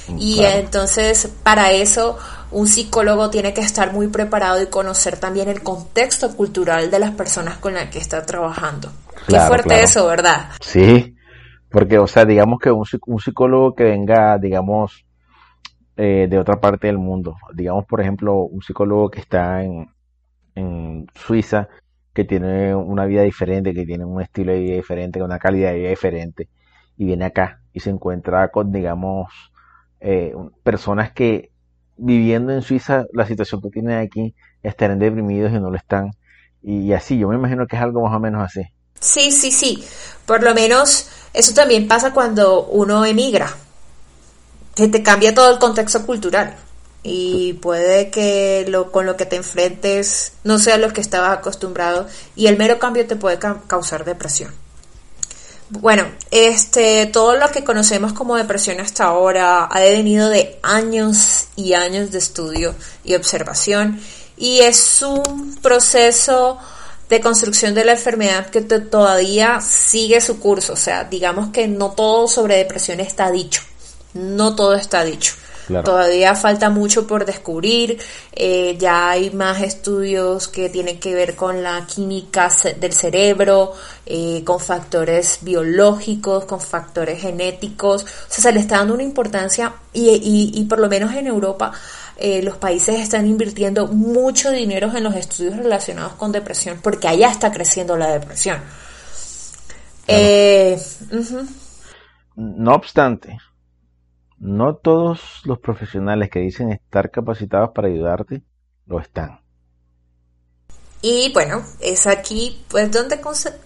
[0.09, 2.17] Mm, y entonces, para eso,
[2.51, 7.11] un psicólogo tiene que estar muy preparado y conocer también el contexto cultural de las
[7.11, 8.91] personas con las que está trabajando.
[9.27, 10.51] Qué fuerte eso, ¿verdad?
[10.61, 11.15] Sí,
[11.69, 15.05] porque, o sea, digamos que un, un psicólogo que venga, digamos,
[15.97, 17.35] eh, de otra parte del mundo.
[17.53, 19.89] Digamos, por ejemplo, un psicólogo que está en,
[20.53, 21.67] en Suiza,
[22.13, 25.79] que tiene una vida diferente, que tiene un estilo de vida diferente, una calidad de
[25.79, 26.49] vida diferente,
[26.97, 29.31] y viene acá y se encuentra con, digamos,
[29.99, 30.33] eh,
[30.63, 31.51] personas que
[31.97, 36.11] viviendo en Suiza, la situación que tienen aquí, estarán deprimidos y no lo están.
[36.61, 38.61] Y así, yo me imagino que es algo más o menos así.
[38.99, 39.83] Sí, sí, sí.
[40.25, 43.49] Por lo menos eso también pasa cuando uno emigra
[44.75, 46.55] que te cambia todo el contexto cultural
[47.03, 52.07] y puede que lo, con lo que te enfrentes no sea lo que estabas acostumbrado
[52.35, 54.53] y el mero cambio te puede causar depresión.
[55.69, 61.73] Bueno, este, todo lo que conocemos como depresión hasta ahora ha venido de años y
[61.73, 63.99] años de estudio y observación
[64.37, 66.57] y es un proceso
[67.09, 71.91] de construcción de la enfermedad que todavía sigue su curso, o sea, digamos que no
[71.91, 73.61] todo sobre depresión está dicho
[74.17, 75.33] no todo está dicho.
[75.67, 77.99] Todavía falta mucho por descubrir,
[78.31, 82.49] eh, ya hay más estudios que tienen que ver con la química
[82.79, 83.73] del cerebro,
[84.05, 89.73] eh, con factores biológicos, con factores genéticos, o sea, se le está dando una importancia
[89.91, 91.71] y, y, por lo menos en Europa
[92.17, 97.29] eh, los países están invirtiendo mucho dinero en los estudios relacionados con depresión porque allá
[97.29, 98.61] está creciendo la depresión.
[102.35, 103.37] No obstante,
[104.39, 108.41] no todos los profesionales que dicen estar capacitados para ayudarte
[108.85, 109.41] lo están.
[111.01, 113.21] Y bueno, es aquí pues donde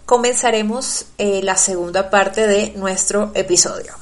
[0.05, 3.93] comenzaremos eh, la segunda parte de nuestro episodio.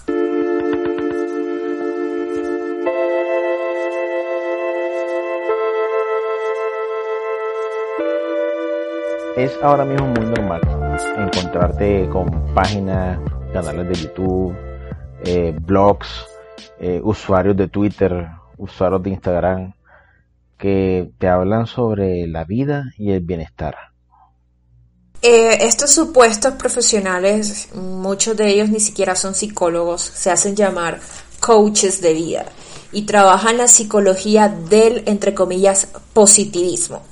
[9.38, 10.60] Es ahora mismo muy normal
[11.18, 13.20] encontrarte con páginas,
[13.54, 14.54] canales de YouTube,
[15.24, 16.26] eh, blogs,
[16.80, 19.74] eh, usuarios de Twitter, usuarios de Instagram,
[20.58, 23.76] que te hablan sobre la vida y el bienestar.
[25.22, 31.00] Eh, estos supuestos profesionales, muchos de ellos ni siquiera son psicólogos, se hacen llamar
[31.40, 32.46] coaches de vida
[32.92, 37.04] y trabajan la psicología del, entre comillas, positivismo.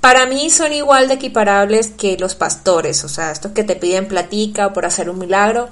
[0.00, 4.08] Para mí son igual de equiparables que los pastores, o sea, estos que te piden
[4.08, 5.68] platica por hacer un milagro,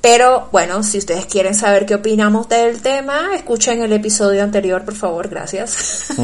[0.00, 4.94] pero bueno, si ustedes quieren saber qué opinamos del tema, escuchen el episodio anterior, por
[4.94, 6.12] favor, gracias.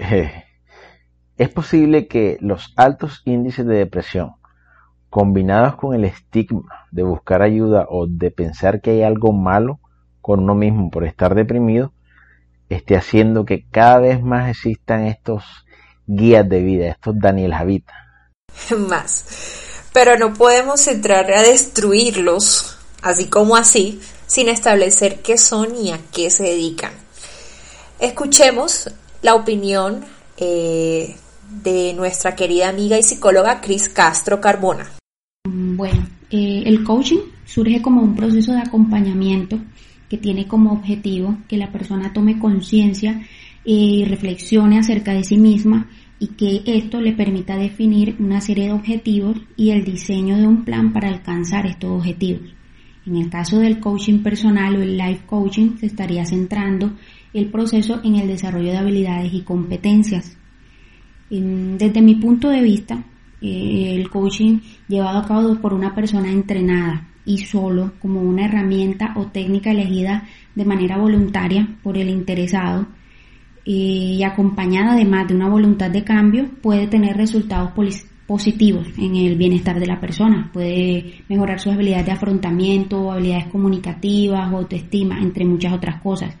[0.00, 0.44] Eh,
[1.36, 4.34] es posible que los altos índices de depresión,
[5.10, 9.80] combinados con el estigma de buscar ayuda o de pensar que hay algo malo
[10.20, 11.92] con uno mismo por estar deprimido,
[12.68, 15.44] esté haciendo que cada vez más existan estos
[16.06, 17.94] guías de vida, estos Daniel Javita,
[18.88, 19.77] más.
[19.98, 25.98] Pero no podemos entrar a destruirlos, así como así, sin establecer qué son y a
[26.14, 26.92] qué se dedican.
[27.98, 28.88] Escuchemos
[29.22, 30.04] la opinión
[30.36, 31.16] eh,
[31.50, 34.88] de nuestra querida amiga y psicóloga Cris Castro Carbona.
[35.48, 39.58] Bueno, eh, el coaching surge como un proceso de acompañamiento
[40.08, 43.20] que tiene como objetivo que la persona tome conciencia
[43.64, 48.72] y reflexione acerca de sí misma y que esto le permita definir una serie de
[48.72, 52.42] objetivos y el diseño de un plan para alcanzar estos objetivos.
[53.06, 56.92] En el caso del coaching personal o el life coaching se estaría centrando
[57.32, 60.36] el proceso en el desarrollo de habilidades y competencias.
[61.30, 63.04] Desde mi punto de vista,
[63.40, 69.12] eh, el coaching llevado a cabo por una persona entrenada y solo como una herramienta
[69.16, 72.86] o técnica elegida de manera voluntaria por el interesado
[73.70, 77.72] y acompañada además de una voluntad de cambio puede tener resultados
[78.26, 80.48] positivos en el bienestar de la persona.
[80.54, 86.34] Puede mejorar sus habilidades de afrontamiento, habilidades comunicativas, autoestima, entre muchas otras cosas.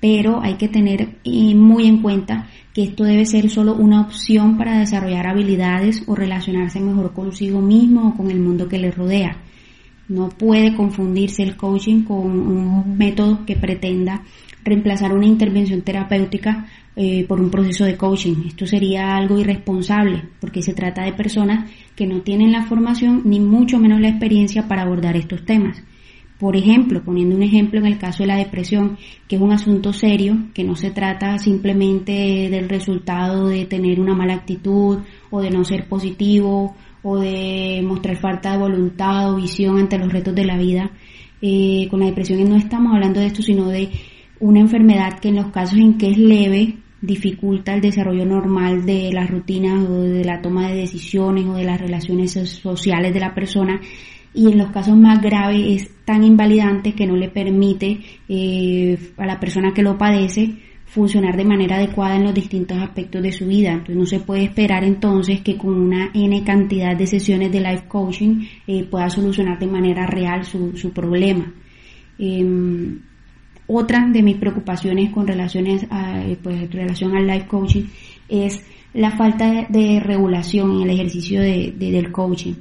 [0.00, 4.58] Pero hay que tener eh, muy en cuenta que esto debe ser solo una opción
[4.58, 9.36] para desarrollar habilidades o relacionarse mejor consigo mismo o con el mundo que le rodea.
[10.08, 14.22] No puede confundirse el coaching con un método que pretenda
[14.64, 16.66] reemplazar una intervención terapéutica
[16.96, 18.46] eh, por un proceso de coaching.
[18.46, 23.38] Esto sería algo irresponsable porque se trata de personas que no tienen la formación ni
[23.38, 25.82] mucho menos la experiencia para abordar estos temas.
[26.38, 29.92] Por ejemplo, poniendo un ejemplo en el caso de la depresión, que es un asunto
[29.92, 35.50] serio, que no se trata simplemente del resultado de tener una mala actitud o de
[35.50, 36.76] no ser positivo
[37.08, 40.90] o de mostrar falta de voluntad o visión ante los retos de la vida.
[41.40, 43.88] Eh, con la depresión no estamos hablando de esto, sino de
[44.40, 49.12] una enfermedad que en los casos en que es leve dificulta el desarrollo normal de
[49.12, 53.34] las rutinas o de la toma de decisiones o de las relaciones sociales de la
[53.34, 53.80] persona
[54.34, 59.26] y en los casos más graves es tan invalidante que no le permite eh, a
[59.26, 60.56] la persona que lo padece
[60.88, 63.72] funcionar de manera adecuada en los distintos aspectos de su vida.
[63.72, 67.84] Entonces no se puede esperar entonces que con una N cantidad de sesiones de life
[67.86, 71.52] coaching eh, pueda solucionar de manera real su, su problema.
[72.18, 73.00] Em,
[73.66, 77.84] otra de mis preocupaciones con relaciones a, eh, pues, relación al life coaching
[78.28, 82.54] es la falta de, regulación en el ejercicio de, del coaching.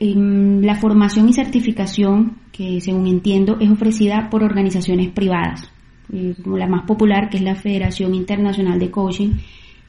[0.00, 5.70] la formación y certificación, que según entiendo es ofrecida por organizaciones privadas,
[6.12, 9.30] eh, como la más popular, que es la Federación Internacional de Coaching,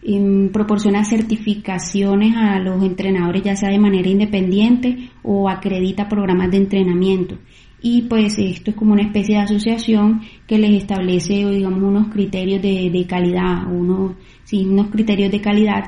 [0.02, 6.58] em, proporciona certificaciones a los entrenadores ya sea de manera independiente o acredita programas de
[6.58, 7.38] entrenamiento.
[7.82, 12.62] Y pues esto es como una especie de asociación que les establece digamos unos criterios
[12.62, 15.86] de, de calidad unos sí, unos criterios de calidad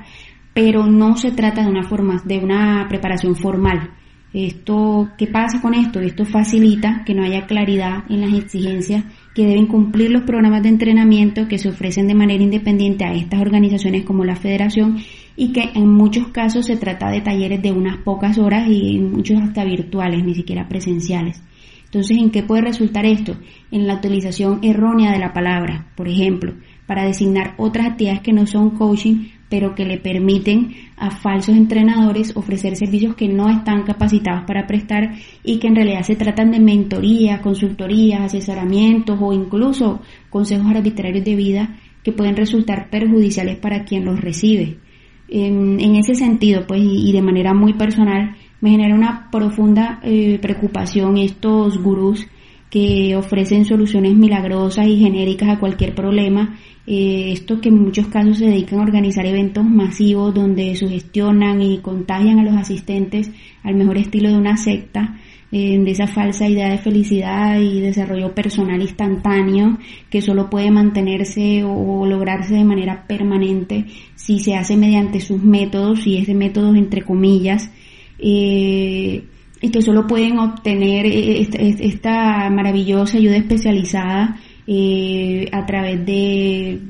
[0.53, 3.91] pero no se trata de una forma de una preparación formal.
[4.33, 9.45] Esto qué pasa con esto esto facilita que no haya claridad en las exigencias que
[9.45, 14.03] deben cumplir los programas de entrenamiento que se ofrecen de manera independiente a estas organizaciones
[14.03, 14.97] como la federación
[15.37, 19.41] y que en muchos casos se trata de talleres de unas pocas horas y muchos
[19.41, 21.41] hasta virtuales, ni siquiera presenciales.
[21.85, 23.35] Entonces, ¿en qué puede resultar esto?
[23.69, 26.53] En la utilización errónea de la palabra, por ejemplo,
[26.85, 32.31] para designar otras actividades que no son coaching, pero que le permiten a falsos entrenadores
[32.37, 36.61] ofrecer servicios que no están capacitados para prestar y que en realidad se tratan de
[36.61, 44.05] mentoría, consultoría, asesoramientos o incluso consejos arbitrarios de vida que pueden resultar perjudiciales para quien
[44.05, 44.77] los recibe.
[45.27, 51.17] En, ese sentido, pues, y de manera muy personal, me genera una profunda eh, preocupación
[51.17, 52.25] estos gurús
[52.71, 56.57] que ofrecen soluciones milagrosas y genéricas a cualquier problema,
[56.87, 61.79] eh, estos que en muchos casos se dedican a organizar eventos masivos donde sugestionan y
[61.79, 63.29] contagian a los asistentes
[63.63, 65.19] al mejor estilo de una secta,
[65.51, 69.77] eh, de esa falsa idea de felicidad y desarrollo personal instantáneo
[70.09, 73.85] que solo puede mantenerse o lograrse de manera permanente
[74.15, 77.69] si se hace mediante sus métodos y ese método entre comillas
[78.17, 79.23] eh,
[79.61, 81.47] y que solo pueden obtener eh,
[81.79, 86.81] esta, maravillosa ayuda especializada eh, a través de,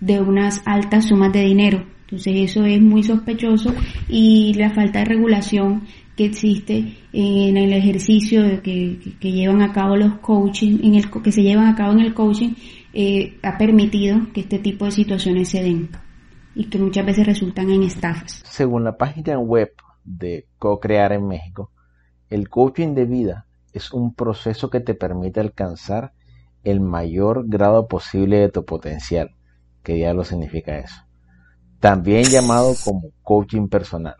[0.00, 1.84] de unas altas sumas de dinero.
[2.02, 3.74] Entonces eso es muy sospechoso
[4.08, 5.82] y la falta de regulación
[6.16, 11.32] que existe en el ejercicio que, que, llevan a cabo los coaching, en el, que
[11.32, 12.54] se llevan a cabo en el coaching,
[13.42, 15.90] ha permitido que este tipo de situaciones se den
[16.54, 18.42] y que muchas veces resultan en estafas.
[18.46, 19.72] Según la página web
[20.04, 21.70] de co-crear en México,
[22.28, 26.12] el coaching de vida es un proceso que te permite alcanzar
[26.64, 29.36] el mayor grado posible de tu potencial,
[29.82, 30.96] que ya lo significa eso.
[31.78, 34.16] También llamado como coaching personal,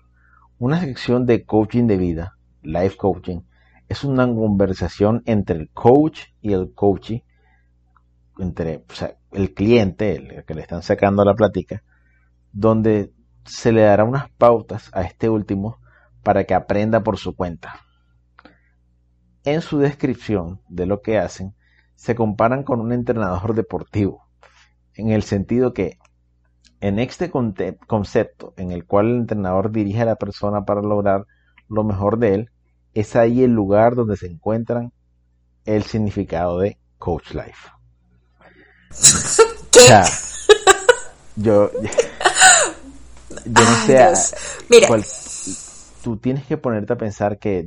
[0.58, 3.40] Una sección de coaching de vida, life coaching,
[3.88, 7.24] es una conversación entre el coach y el coachee,
[8.38, 8.84] entre
[9.32, 11.82] el cliente, el que le están sacando la plática,
[12.52, 13.12] donde
[13.44, 15.78] se le dará unas pautas a este último
[16.22, 17.85] para que aprenda por su cuenta.
[19.46, 21.54] En su descripción de lo que hacen,
[21.94, 24.26] se comparan con un entrenador deportivo,
[24.94, 25.98] en el sentido que
[26.80, 31.26] en este concepto en el cual el entrenador dirige a la persona para lograr
[31.68, 32.50] lo mejor de él,
[32.92, 34.92] es ahí el lugar donde se encuentran
[35.64, 37.70] el significado de Coach Life.
[39.70, 40.02] ¿Qué?
[41.36, 41.70] yo,
[43.44, 44.36] yo no sé.
[44.68, 44.88] Mira.
[46.02, 47.64] tú tienes que ponerte a pensar que,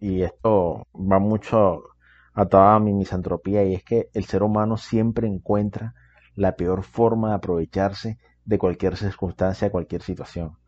[0.00, 1.82] y esto va mucho
[2.34, 5.94] atado a mi misantropía, y es que el ser humano siempre encuentra
[6.34, 10.58] la peor forma de aprovecharse de cualquier circunstancia, cualquier situación.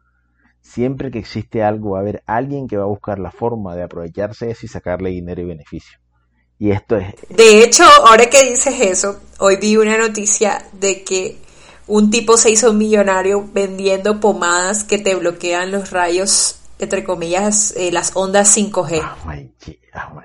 [0.60, 3.82] Siempre que existe algo, va a haber alguien que va a buscar la forma de
[3.82, 5.98] aprovecharse de eso y sacarle dinero y beneficio.
[6.58, 7.14] Y esto es...
[7.28, 11.38] De hecho, ahora que dices eso, hoy vi una noticia de que
[11.86, 17.90] un tipo se hizo millonario vendiendo pomadas que te bloquean los rayos, entre comillas, eh,
[17.92, 19.02] las ondas 5G.
[19.94, 20.22] Oh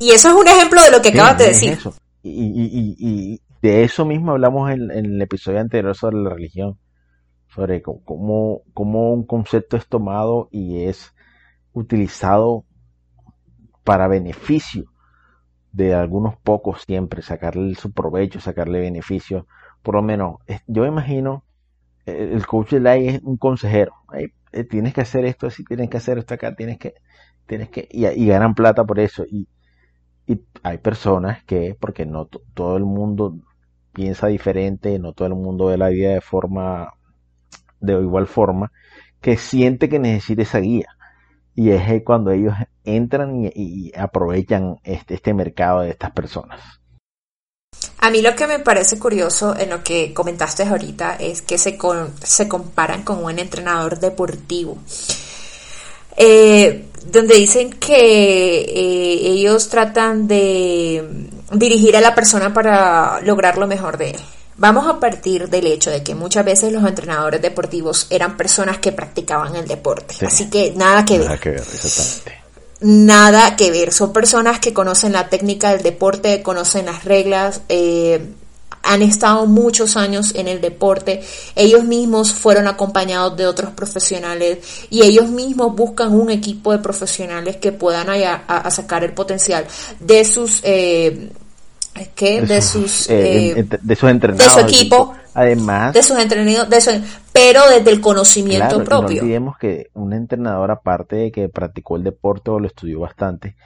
[0.00, 1.78] y eso es un ejemplo de lo que acabas de decir.
[2.22, 6.78] Y, de eso mismo hablamos en, el episodio anterior sobre la religión,
[7.48, 11.12] sobre cómo, cómo un concepto es tomado y es
[11.72, 12.64] utilizado
[13.82, 14.92] para beneficio
[15.72, 19.46] de algunos pocos siempre, sacarle su provecho, sacarle beneficio
[19.82, 20.36] por lo menos,
[20.66, 21.44] yo imagino,
[22.06, 23.92] eh, el coach de life es un consejero.
[24.52, 26.94] Eh, tienes que hacer esto así, tienes que hacer esto acá, tienes que,
[27.46, 29.24] tienes que, y, ganan plata por eso.
[29.28, 29.48] Y,
[30.26, 33.38] y hay personas que, porque no todo el mundo
[33.92, 36.94] piensa diferente, no todo el mundo ve la vida de forma,
[37.80, 38.72] de igual forma,
[39.20, 40.88] que siente que necesita esa guía.
[41.54, 46.80] Y es cuando ellos entran y, y aprovechan este, este mercado de estas personas.
[48.00, 51.76] A mí lo que me parece curioso en lo que comentaste ahorita es que se,
[52.22, 54.78] se comparan con un entrenador deportivo.
[56.16, 63.66] Eh, donde dicen que eh, ellos tratan de dirigir a la persona para lograr lo
[63.66, 64.16] mejor de él.
[64.56, 68.90] Vamos a partir del hecho de que muchas veces los entrenadores deportivos eran personas que
[68.90, 70.16] practicaban el deporte.
[70.26, 72.37] Así que nada que nada Que ver exactamente
[72.80, 73.92] nada que ver.
[73.92, 78.20] Son personas que conocen la técnica del deporte, conocen las reglas, eh,
[78.82, 81.20] han estado muchos años en el deporte,
[81.56, 84.58] ellos mismos fueron acompañados de otros profesionales
[84.88, 89.66] y ellos mismos buscan un equipo de profesionales que puedan allá a, sacar el potencial
[90.00, 91.30] de sus eh,
[92.14, 96.80] que de, sus, eh, de sus entrenados de su equipo además de sus entrenados de
[96.80, 96.90] su,
[97.32, 102.04] pero desde el conocimiento propio no olvidemos que un entrenador aparte de que practicó el
[102.04, 103.56] deporte o lo estudió bastante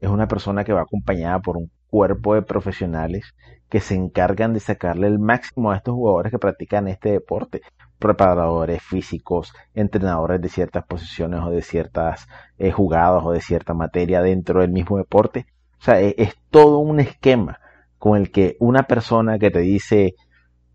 [0.00, 3.34] es una persona que va acompañada por un cuerpo de profesionales
[3.68, 7.62] que se encargan de sacarle el máximo a estos jugadores que practican este deporte
[8.00, 12.26] preparadores físicos, entrenadores de ciertas posiciones o de ciertas
[12.58, 15.46] eh, jugadas o de cierta materia dentro del mismo deporte.
[15.78, 17.60] O sea, es, es todo un esquema
[17.98, 20.14] con el que una persona que te dice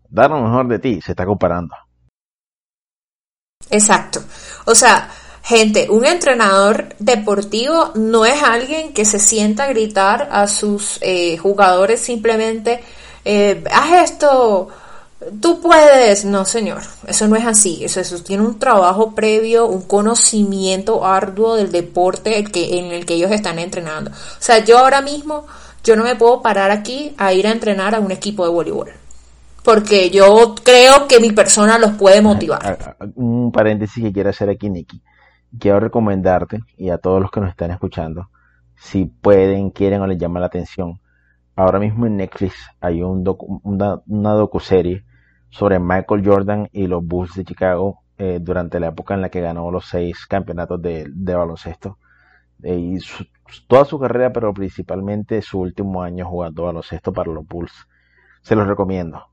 [0.08, 1.74] dar lo mejor de ti se está comparando.
[3.70, 4.20] Exacto.
[4.66, 5.10] O sea,
[5.42, 11.36] gente, un entrenador deportivo no es alguien que se sienta a gritar a sus eh,
[11.38, 12.82] jugadores simplemente,
[13.24, 14.68] eh, haz esto,
[15.40, 16.24] tú puedes.
[16.24, 17.84] No, señor, eso no es así.
[17.84, 23.04] Eso, eso, tiene un trabajo previo, un conocimiento arduo del deporte el que, en el
[23.04, 24.10] que ellos están entrenando.
[24.10, 25.46] O sea, yo ahora mismo
[25.82, 28.92] yo no me puedo parar aquí a ir a entrenar a un equipo de voleibol.
[29.66, 32.96] Porque yo creo que mi persona los puede motivar.
[33.16, 35.02] Un paréntesis que quiero hacer aquí, Nicky.
[35.58, 38.30] Quiero recomendarte, y a todos los que nos están escuchando,
[38.76, 41.00] si pueden, quieren o les llama la atención,
[41.56, 43.24] ahora mismo en Netflix hay un
[43.64, 45.04] una, una docuserie
[45.50, 49.40] sobre Michael Jordan y los Bulls de Chicago eh, durante la época en la que
[49.40, 51.98] ganó los seis campeonatos de, baloncesto.
[52.62, 52.98] Eh, y
[53.66, 57.74] toda su carrera, pero principalmente su último año jugando baloncesto para los Bulls.
[58.42, 59.26] Se los recomiendo.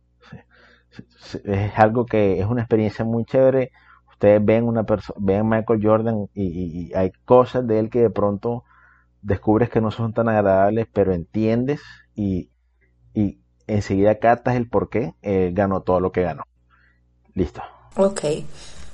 [1.45, 3.71] Es algo que es una experiencia muy chévere.
[4.09, 4.85] Ustedes ven una
[5.17, 8.63] ven Michael Jordan y, hay cosas de él que de pronto
[9.21, 11.81] descubres que no son tan agradables, pero entiendes
[12.15, 12.49] y,
[13.13, 15.13] y enseguida captas el por qué
[15.53, 16.43] ganó todo lo que ganó.
[17.33, 17.61] Listo.
[17.95, 18.21] Ok.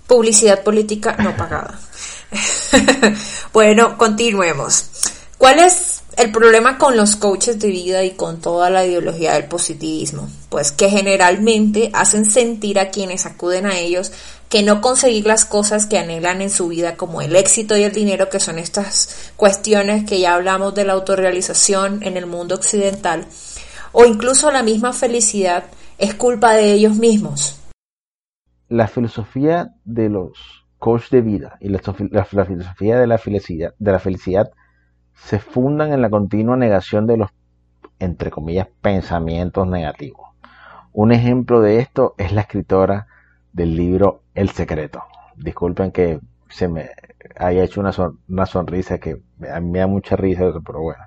[0.08, 1.80] Publicidad política no pagada.
[3.54, 5.14] bueno, continuemos.
[5.38, 9.46] ¿Cuál es el problema con los coaches de vida y con toda la ideología del
[9.46, 14.12] positivismo, pues que generalmente hacen sentir a quienes acuden a ellos
[14.50, 17.94] que no conseguir las cosas que anhelan en su vida como el éxito y el
[17.94, 23.26] dinero, que son estas cuestiones que ya hablamos de la autorrealización en el mundo occidental,
[23.94, 25.68] o incluso la misma felicidad,
[25.98, 27.62] es culpa de ellos mismos.
[28.68, 30.34] La filosofía de los
[30.80, 34.52] coaches de vida y la, filosofía de la felicidad, de la felicidad
[35.24, 37.30] se fundan en la continua negación de los,
[38.00, 40.28] entre comillas, pensamientos negativos.
[40.92, 43.08] Un ejemplo de esto es la escritora
[43.54, 45.04] del libro El Secreto.
[45.36, 46.90] Disculpen que se me
[47.38, 51.04] haya hecho una, sonrisa que a mí me da mucha risa, pero bueno.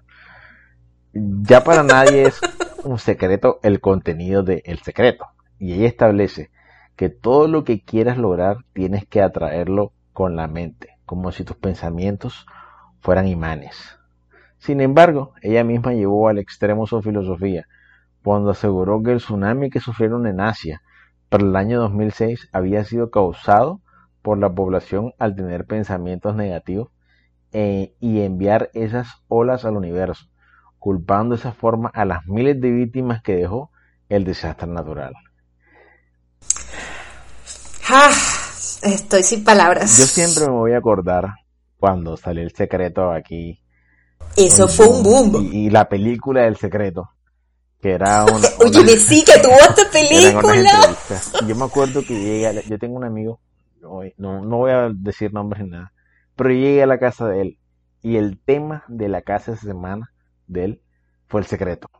[1.12, 2.40] Ya para nadie es
[2.84, 5.26] un secreto el contenido de El Secreto.
[5.58, 6.50] Y ella establece
[6.96, 11.56] que todo lo que quieras lograr tienes que atraerlo con la mente, como si tus
[11.56, 12.46] pensamientos
[13.00, 13.98] fueran imanes.
[14.62, 17.66] Sin embargo, ella misma llevó al extremo su filosofía,
[18.22, 20.82] cuando aseguró que el tsunami que sufrieron en Asia
[21.28, 23.80] para el año 2006 había sido causado
[24.22, 26.90] por la población al tener pensamientos negativos
[27.50, 30.26] eh, y enviar esas olas al universo,
[30.78, 33.72] culpando de esa forma a las miles de víctimas que dejó
[34.08, 35.14] el desastre natural.
[37.88, 38.12] Ah,
[38.84, 39.98] estoy sin palabras.
[39.98, 41.30] Yo siempre me voy a acordar
[41.78, 43.61] cuando salió el secreto aquí.
[44.36, 45.50] Eso fue un boom.
[45.52, 47.10] y la película del secreto
[47.82, 48.46] que era una...
[48.64, 50.96] Oye, sí, que tuvo esta película.
[51.46, 53.40] Yo me acuerdo que llegué, yo tengo un amigo,
[54.16, 55.92] no, no voy a decir nombres ni nada,
[56.36, 57.58] pero llegué a la casa de él
[58.00, 60.12] y el tema de la casa esa semana
[60.46, 60.82] de él
[61.26, 61.90] fue el secreto.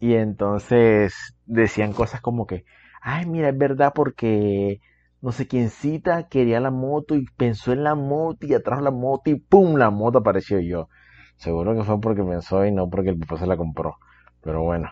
[0.00, 2.64] Y entonces decían cosas como que,
[3.02, 4.80] ay, mira, es verdad porque
[5.24, 8.90] no sé quién cita quería la moto y pensó en la moto y atrás la
[8.90, 10.90] moto y pum, la moto apareció yo.
[11.38, 13.96] Seguro que fue porque pensó y no porque el papá se la compró.
[14.42, 14.90] Pero bueno.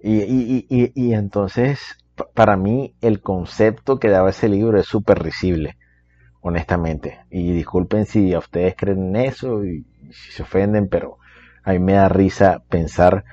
[0.00, 1.98] Y, y, y, y entonces,
[2.32, 5.76] para mí, el concepto que daba ese libro es súper risible,
[6.40, 7.26] honestamente.
[7.28, 11.18] Y disculpen si a ustedes creen en eso y si se ofenden, pero
[11.64, 13.26] a mí me da risa pensar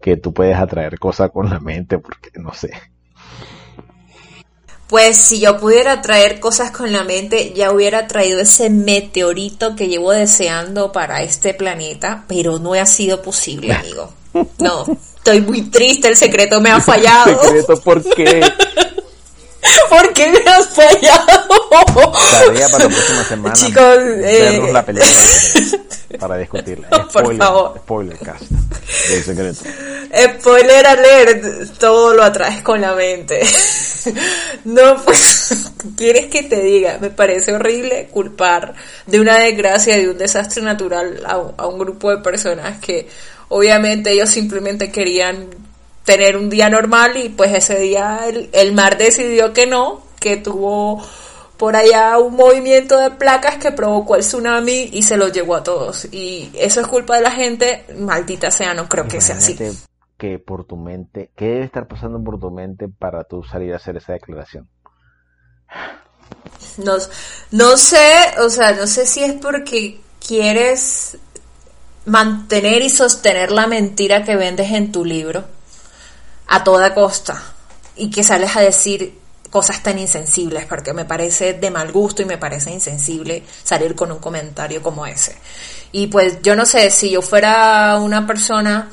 [0.00, 2.70] que tú puedes atraer cosas con la mente, porque no sé.
[4.90, 9.86] Pues si yo pudiera traer cosas con la mente, ya hubiera traído ese meteorito que
[9.86, 14.12] llevo deseando para este planeta, pero no ha sido posible, amigo.
[14.58, 14.84] No,
[15.16, 17.30] estoy muy triste, el secreto me ha fallado.
[17.30, 18.40] ¿El secreto por qué?
[19.88, 22.12] ¿Por qué me has fallado?
[22.46, 23.54] Tarea para la próxima semana.
[23.54, 24.70] Chicos, eh...
[24.72, 25.10] la película
[26.18, 26.88] para discutirla.
[26.88, 27.78] por favor.
[27.78, 28.42] Spoiler cast
[29.08, 29.60] del secreto.
[30.38, 33.40] Spoiler alert, todo lo atraes con la mente.
[34.64, 35.54] No, pues,
[35.94, 36.96] ¿quieres que te diga?
[36.98, 38.72] Me parece horrible culpar
[39.06, 43.10] de una desgracia, de un desastre natural a, a un grupo de personas que
[43.48, 45.50] obviamente ellos simplemente querían
[46.04, 51.02] tener un día normal y pues ese día el, mar decidió que no, que tuvo
[51.56, 55.62] por allá un movimiento de placas que provocó el tsunami y se los llevó a
[55.62, 56.06] todos.
[56.10, 59.58] Y eso es culpa de la gente, maldita sea, no creo que sea así.
[60.16, 63.76] Que por tu mente, ¿qué debe estar pasando por tu mente para tú salir a
[63.76, 64.68] hacer esa declaración?
[66.78, 66.96] No,
[67.50, 71.18] no sé, o sea, no sé si es porque quieres
[72.06, 75.44] mantener y sostener la mentira que vendes en tu libro
[76.50, 77.40] a toda costa
[77.96, 79.18] y que sales a decir
[79.50, 84.12] cosas tan insensibles, porque me parece de mal gusto y me parece insensible salir con
[84.12, 85.36] un comentario como ese.
[85.92, 88.90] Y pues yo no sé, si yo fuera una persona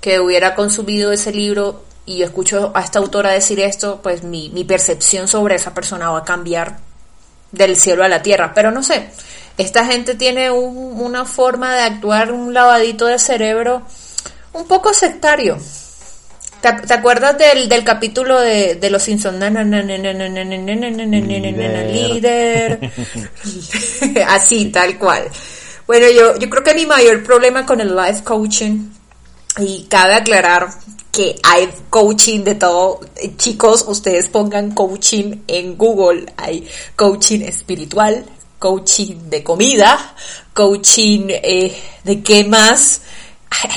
[0.00, 4.64] que hubiera consumido ese libro y escucho a esta autora decir esto, pues mi, mi
[4.64, 6.78] percepción sobre esa persona va a cambiar
[7.52, 8.52] del cielo a la tierra.
[8.54, 9.10] Pero no sé,
[9.58, 13.82] esta gente tiene una forma de actuar, un lavadito de cerebro
[14.52, 15.58] un poco sectario.
[16.60, 19.38] ¿Te, acuerdas del, del capítulo de, de Los Simpsons?
[21.92, 22.90] Líder.
[24.28, 25.28] Así, tal cual.
[25.86, 28.88] Bueno, yo, yo creo que mi mayor problema con el life coaching,
[29.58, 30.68] y cabe aclarar
[31.10, 33.00] que hay coaching de todo.
[33.36, 36.26] Chicos, ustedes pongan coaching en Google.
[36.36, 38.24] Hay coaching espiritual,
[38.58, 40.14] coaching de comida,
[40.52, 43.00] coaching eh, de qué más.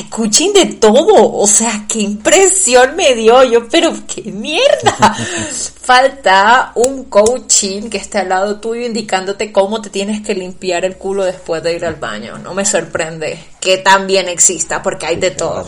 [0.09, 5.15] Coaching de todo, o sea, qué impresión me dio yo, pero qué mierda.
[5.81, 10.97] Falta un coaching que esté al lado tuyo indicándote cómo te tienes que limpiar el
[10.97, 12.37] culo después de ir al baño.
[12.37, 15.65] No me sorprende que también exista, porque hay de todo.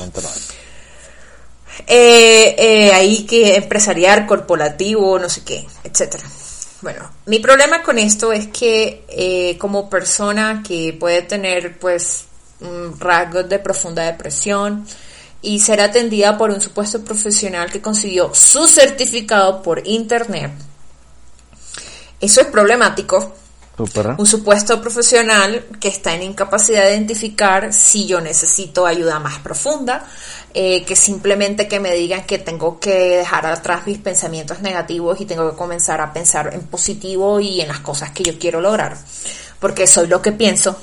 [1.87, 6.23] Eh, eh, ahí que empresarial, corporativo, no sé qué, etcétera.
[6.81, 12.25] Bueno, mi problema con esto es que eh, como persona que puede tener pues
[12.99, 14.85] rasgos de profunda depresión
[15.41, 20.51] y ser atendida por un supuesto profesional que consiguió su certificado por internet.
[22.19, 23.33] Eso es problemático.
[24.17, 30.05] Un supuesto profesional que está en incapacidad de identificar si yo necesito ayuda más profunda,
[30.53, 35.25] eh, que simplemente que me digan que tengo que dejar atrás mis pensamientos negativos y
[35.25, 38.95] tengo que comenzar a pensar en positivo y en las cosas que yo quiero lograr,
[39.59, 40.77] porque soy lo que pienso.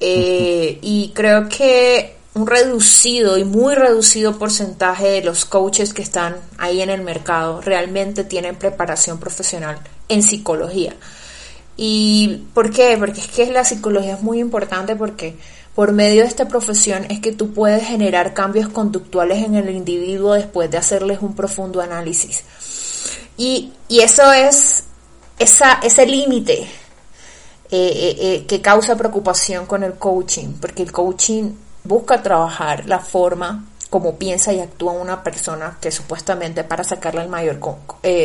[0.00, 6.36] Eh, y creo que un reducido y muy reducido porcentaje de los coaches que están
[6.56, 10.94] ahí en el mercado realmente tienen preparación profesional en psicología.
[11.76, 12.96] ¿Y por qué?
[12.98, 15.36] Porque es que la psicología es muy importante porque
[15.74, 20.34] por medio de esta profesión es que tú puedes generar cambios conductuales en el individuo
[20.34, 22.42] después de hacerles un profundo análisis.
[23.36, 24.84] Y, eso es
[25.38, 26.68] esa, ese límite
[27.70, 31.52] eh, eh, eh, que causa preocupación con el coaching, porque el coaching
[31.84, 37.28] busca trabajar la forma como piensa y actúa una persona que supuestamente para sacarle el
[37.28, 37.58] mayor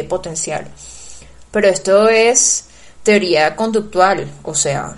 [0.08, 0.68] potencial.
[1.52, 2.68] Pero esto es
[3.04, 4.96] teoría conductual, o sea,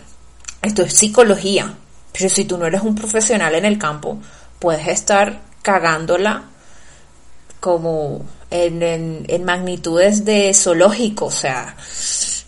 [0.61, 1.73] esto es psicología.
[2.11, 4.19] Pero si tú no eres un profesional en el campo,
[4.59, 6.43] puedes estar cagándola
[7.59, 11.75] como en, en magnitudes de zoológico, o sea,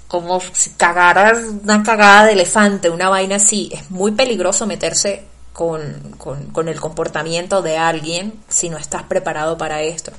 [0.07, 3.69] como si cagaras una cagada de elefante, una vaina así.
[3.71, 10.11] Es muy peligroso meterse con, el comportamiento de alguien si no estás preparado para esto.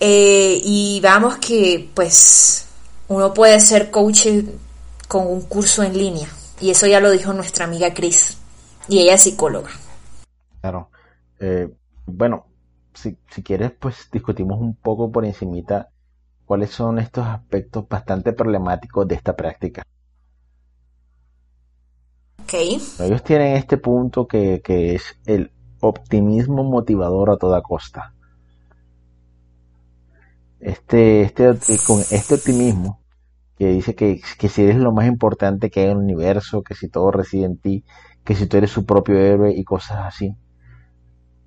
[0.00, 2.66] Eh, y vamos que pues
[3.08, 4.26] uno puede ser coach
[5.08, 6.28] con un curso en línea.
[6.60, 8.38] Y eso ya lo dijo nuestra amiga Cris.
[8.88, 9.70] Y ella es psicóloga.
[10.60, 10.90] Claro.
[11.38, 11.68] Eh,
[12.06, 12.46] bueno,
[12.94, 15.90] si, si quieres, pues discutimos un poco por encimita
[16.46, 19.82] cuáles son estos aspectos bastante problemáticos de esta práctica.
[23.00, 28.14] Ellos tienen este punto que, es el optimismo motivador a toda costa.
[30.60, 31.54] Este, este,
[31.86, 33.00] con este optimismo
[33.58, 36.74] que dice que, que si eres lo más importante que hay en el universo, que
[36.74, 37.84] si todo reside en ti,
[38.24, 40.36] que si tú eres su propio héroe y cosas así,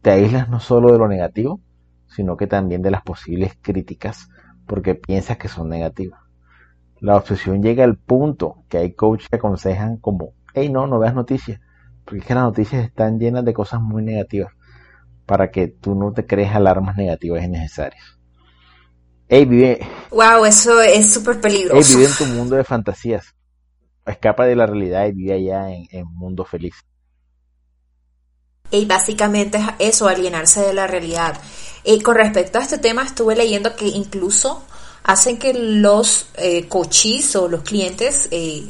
[0.02, 1.62] te aíslas no solo de lo negativo,
[2.08, 4.30] sino que también de las posibles críticas,
[4.70, 6.22] porque piensas que son negativas.
[7.02, 11.16] La obsesión llega al punto que hay coaches que aconsejan como hey, no, no veas
[11.16, 11.60] noticias,
[12.06, 14.54] porque es que las noticias están llenas de cosas muy negativas,
[15.26, 18.20] para que tú no te crees alarmas negativas innecesarias.
[19.28, 19.80] Hey, vive.
[20.10, 21.76] Wow, eso es súper peligroso.
[21.76, 23.36] Hey, vive en tu mundo de fantasías.
[24.06, 26.74] Escapa de la realidad y vive allá en, un mundo feliz.
[28.72, 31.40] Y básicamente es eso, alienarse de la realidad.
[31.84, 34.64] Y con respecto a este tema, estuve leyendo que incluso
[35.04, 38.68] hacen que los eh, coaches o los clientes eh,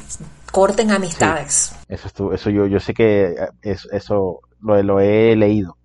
[0.52, 1.74] corten amistades.
[1.88, 5.78] eso eso yo, yo sé que eh, eso, lo, lo he leído.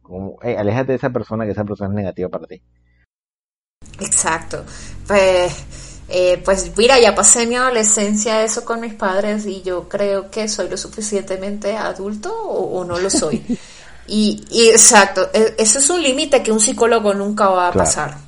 [0.00, 2.62] Como, aléjate de esa persona que esa persona es negativa para ti.
[4.00, 4.64] Exacto.
[5.06, 10.30] Pues, eh, pues mira, ya pasé mi adolescencia eso con mis padres y yo creo
[10.30, 13.42] que soy lo suficientemente adulto o, no lo soy.
[14.06, 18.18] y, y, exacto, e, eso es un límite que un psicólogo nunca va a pasar.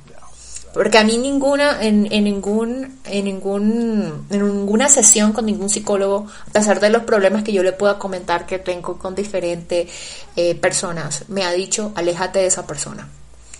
[0.73, 6.25] Porque a mí ninguna, en, en, ningún, en ningún, en ninguna sesión con ningún psicólogo,
[6.49, 9.87] a pesar de los problemas que yo le pueda comentar que tengo con diferentes
[10.35, 13.07] eh, personas, me ha dicho, aléjate de esa persona.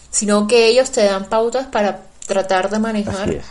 [0.09, 3.41] Sino que ellos te dan pautas para tratar de manejar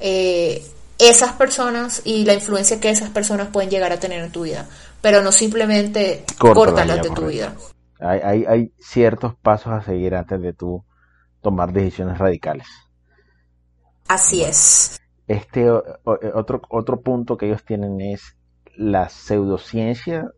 [0.00, 0.62] eh,
[0.98, 4.68] esas personas y la influencia que esas personas pueden llegar a tener en tu vida.
[5.00, 7.54] Pero no simplemente córtalas de tu vida.
[8.00, 10.84] Hay, hay, hay ciertos pasos a seguir antes de tú
[11.40, 12.66] tomar decisiones radicales.
[14.08, 15.00] Así es.
[15.26, 15.72] Este eh,
[16.34, 18.36] otro, otro punto que ellos tienen es
[18.76, 20.30] la pseudociencia,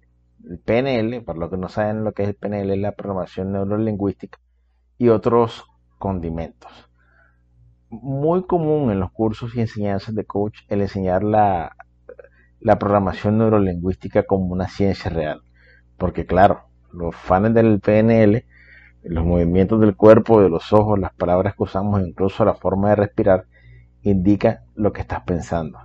[0.49, 3.53] el PNL, para los que no saben lo que es el PNL, es la programación
[3.53, 4.39] neurolingüística,
[4.99, 5.65] y otros
[5.99, 6.71] condimentos.
[7.93, 11.76] Muy común en los cursos y enseñanzas de coach el enseñar la,
[12.80, 15.43] programación neurolingüística como una ciencia real.
[15.99, 18.47] Porque claro, los fans del PNL,
[19.03, 22.97] los movimientos del cuerpo, de los ojos, las palabras que usamos, incluso la forma de
[22.97, 23.45] respirar,
[24.01, 25.78] indica lo que estás pensando.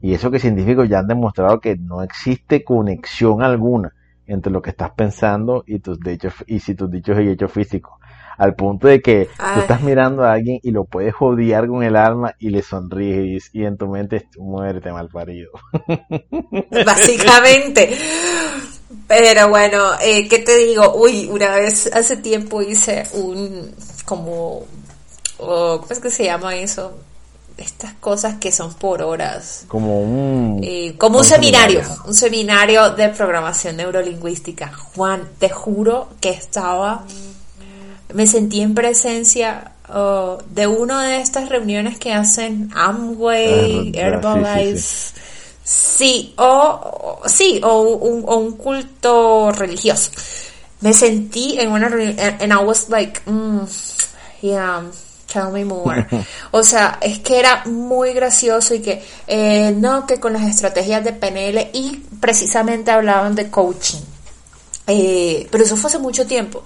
[0.00, 3.94] Y eso que científicos ya han demostrado que no existe conexión alguna
[4.26, 7.94] entre lo que estás pensando y tus dichos y si tus dichos y hechos físicos.
[8.38, 11.96] Al punto de que tú estás mirando a alguien y lo puedes odiar con el
[11.96, 15.50] alma y le sonríes y en tu mente es muerte mal parido.
[16.86, 17.96] Básicamente.
[19.06, 20.94] Pero bueno, eh, ¿qué te digo?
[20.96, 23.74] Uy, una vez hace tiempo hice un
[24.04, 24.64] como,
[25.36, 26.92] ¿cómo es que se llama eso?
[27.56, 29.64] estas cosas que son por horas.
[29.68, 30.60] Como un...
[30.62, 34.72] Eh, como un, seminario, un seminario de programación neurolingüística.
[34.72, 37.04] Juan, te juro que estaba,
[38.14, 45.20] me sentí en presencia uh, de una de estas reuniones que hacen Amway, Ah, Herbalife.
[45.64, 50.10] Sí, o, sí, o un, o un culto religioso.
[50.80, 53.60] Me sentí en una reunión, and I was like, mm,
[54.40, 54.82] yeah,
[55.32, 56.06] tell me more.
[56.50, 61.04] O sea, es que era muy gracioso y que, eh, no, que con las estrategias
[61.04, 64.00] de PNL y precisamente hablaban de coaching.
[64.86, 66.64] Eh, pero eso fue hace mucho tiempo.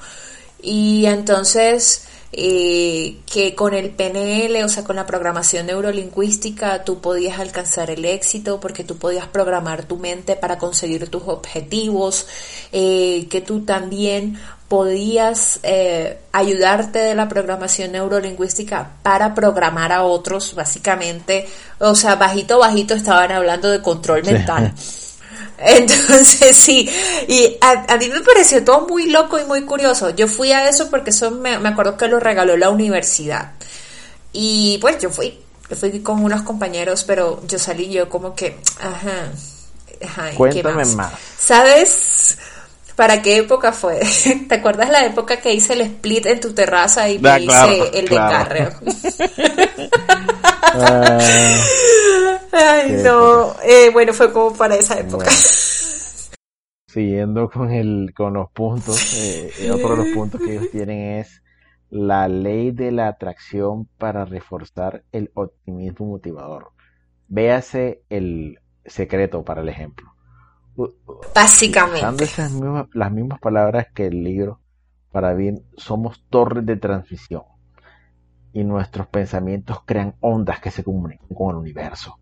[0.67, 7.39] Y entonces, eh, que con el PNL, o sea, con la programación neurolingüística, tú podías
[7.39, 12.27] alcanzar el éxito porque tú podías programar tu mente para conseguir tus objetivos,
[12.73, 20.57] eh, que tú también podías eh, ayudarte de la programación neurolingüística para programar a otros,
[20.57, 21.47] básicamente,
[21.79, 24.75] o sea, bajito, bajito estaban hablando de control mental.
[25.59, 26.89] Entonces sí,
[27.29, 30.11] y a, a, mí me pareció todo muy loco y muy curioso.
[30.11, 33.53] Yo fui a eso porque eso me, me, acuerdo que lo regaló la universidad.
[34.33, 35.39] Y pues yo fui,
[35.71, 39.33] yo fui con unos compañeros, pero yo salí yo como que, ajá,
[40.05, 40.95] ajá Cuéntame más?
[40.95, 41.13] más?
[41.39, 42.37] ¿Sabes?
[42.97, 44.01] ¿Para qué época fue?
[44.49, 47.73] ¿Te acuerdas la época que hice el split en tu terraza y da, me claro,
[47.73, 48.49] hice el claro.
[48.49, 48.73] desgarre?
[48.83, 50.33] uh,
[52.53, 53.55] Ay, no.
[53.63, 55.27] Eh, bueno, fue como para esa época.
[55.27, 55.31] Bueno.
[56.87, 61.43] Siguiendo con el con los puntos, eh, otro de los puntos que ellos tienen es
[61.91, 66.71] la ley de la atracción para reforzar el optimismo motivador.
[67.29, 70.15] Véase el secreto para el ejemplo.
[71.35, 71.99] Básicamente.
[71.99, 74.61] Usando esas mismas, las mismas palabras que el libro,
[75.13, 77.43] para bien, somos torres de transmisión.
[78.57, 82.19] Y nuestros pensamientos crean ondas que se comunican con el universo.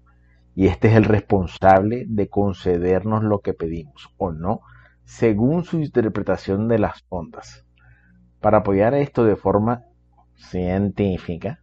[0.57, 4.63] Y este es el responsable de concedernos lo que pedimos o no,
[5.05, 7.65] según su interpretación de las ondas.
[8.41, 9.85] Para apoyar esto de forma
[10.35, 11.61] científica,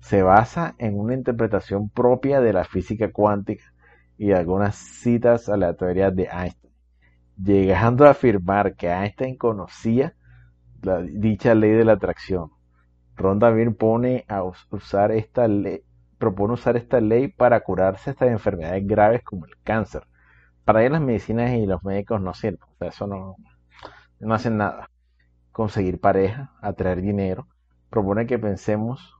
[0.00, 3.64] se basa en una interpretación propia de la física cuántica
[4.16, 6.72] y algunas citas aleatorias de Einstein,
[7.36, 10.14] llegando a afirmar que Einstein conocía
[10.80, 12.52] la, dicha ley de la atracción.
[13.18, 15.82] Ron también pone a usar esta ley,
[16.18, 20.04] propone usar esta ley para curarse estas enfermedades graves como el cáncer.
[20.64, 23.36] Para él las medicinas y los médicos no sirven, o sea, eso no,
[24.20, 24.88] no hacen nada.
[25.50, 27.48] Conseguir pareja, atraer dinero,
[27.90, 29.14] propone que pensemos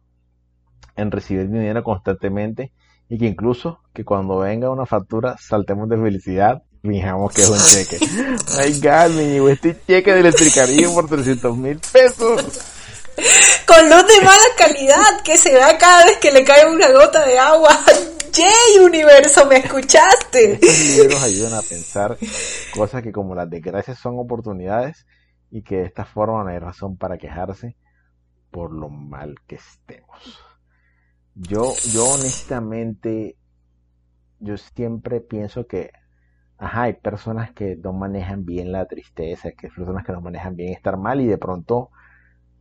[0.95, 2.73] en recibir dinero constantemente
[3.09, 7.59] y que incluso que cuando venga una factura saltemos de felicidad fijamos que es un
[7.59, 7.99] cheque.
[8.59, 12.78] Ay, God, me llegó este cheque del electricario por 300 mil pesos.
[13.67, 17.25] Con luz de mala calidad que se da cada vez que le cae una gota
[17.27, 17.71] de agua.
[18.33, 19.47] ¡Yay, universo!
[19.47, 20.53] ¿Me escuchaste?
[20.53, 22.17] Estos libros ayudan a pensar
[22.73, 25.07] cosas que como las desgracias son oportunidades
[25.51, 27.77] y que de esta forma no hay razón para quejarse
[28.51, 30.45] por lo mal que estemos.
[31.35, 33.37] Yo, yo honestamente,
[34.41, 35.93] yo siempre pienso que,
[36.59, 40.57] ajá, hay personas que no manejan bien la tristeza, que hay personas que no manejan
[40.57, 41.91] bien estar mal y de pronto,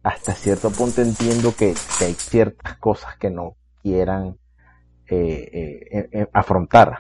[0.08, 4.38] hasta cierto punto entiendo que, hay ciertas cosas que no quieran
[5.08, 6.98] eh, eh, eh, afrontar.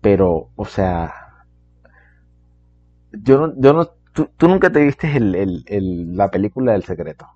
[0.00, 1.12] Pero, o sea,
[3.10, 6.84] yo no, yo no, tú, tú nunca te viste el, el, el, la película del
[6.84, 7.26] secreto.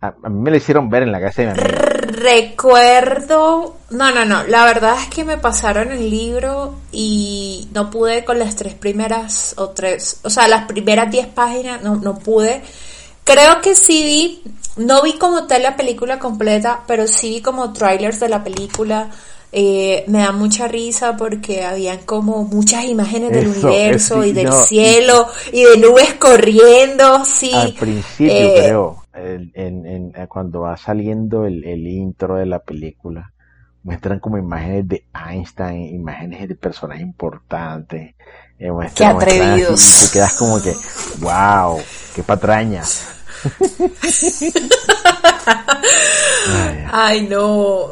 [0.00, 1.78] A, mí me lo hicieron ver en la casa de mi amiga.
[2.12, 8.24] Recuerdo, no, no, no, la verdad es que me pasaron el libro y no pude
[8.24, 12.62] con las tres primeras o tres, o sea, las primeras diez páginas, no, no pude.
[13.24, 14.42] Creo que sí vi,
[14.76, 19.10] no vi como tal la película completa, pero sí vi como trailers de la película.
[19.54, 24.32] Eh, me da mucha risa porque habían como muchas imágenes del Eso, universo es- y
[24.32, 27.52] del no, cielo y de nubes corriendo, sí.
[27.52, 32.46] Al principio, Eh, creo, en, en- en- eh, cuando va saliendo el, el intro de
[32.46, 33.30] la película,
[33.82, 38.14] muestran como imágenes de Einstein, imágenes de personajes importantes.
[38.58, 40.02] eh, muestran- Qué muestran así, atrevidos.
[40.02, 40.72] y te quedas como que,
[41.18, 41.78] wow,
[42.14, 42.82] qué patraña.
[46.48, 47.88] Ay, Ay, no.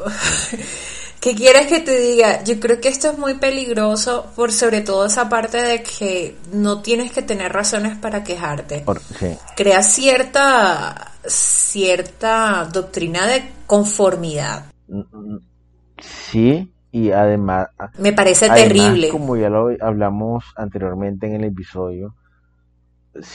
[1.21, 2.43] ¿Qué quieres que te diga?
[2.45, 6.81] Yo creo que esto es muy peligroso por sobre todo esa parte de que no
[6.81, 8.81] tienes que tener razones para quejarte.
[8.81, 9.37] por- sí.
[9.57, 14.65] Crea cierta cierta doctrina de conformidad.
[16.31, 17.69] Sí, y además,
[17.99, 19.09] Me parece Además, terrible.
[19.11, 22.15] Como ya lo hablamos anteriormente en el episodio,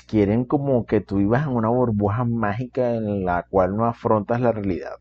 [0.08, 4.52] quieren como que tú vivas en una burbuja mágica en la cual no afrontas la
[4.52, 4.96] realidad.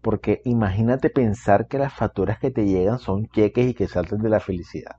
[0.00, 4.28] Porque imagínate pensar que las facturas que te llegan son cheques y que saltes de
[4.28, 4.96] la felicidad.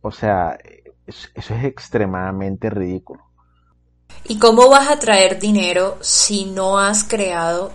[0.00, 0.58] O sea,
[1.06, 3.22] eso es extremadamente ridículo.
[4.24, 7.72] ¿Y cómo vas a traer dinero si no has creado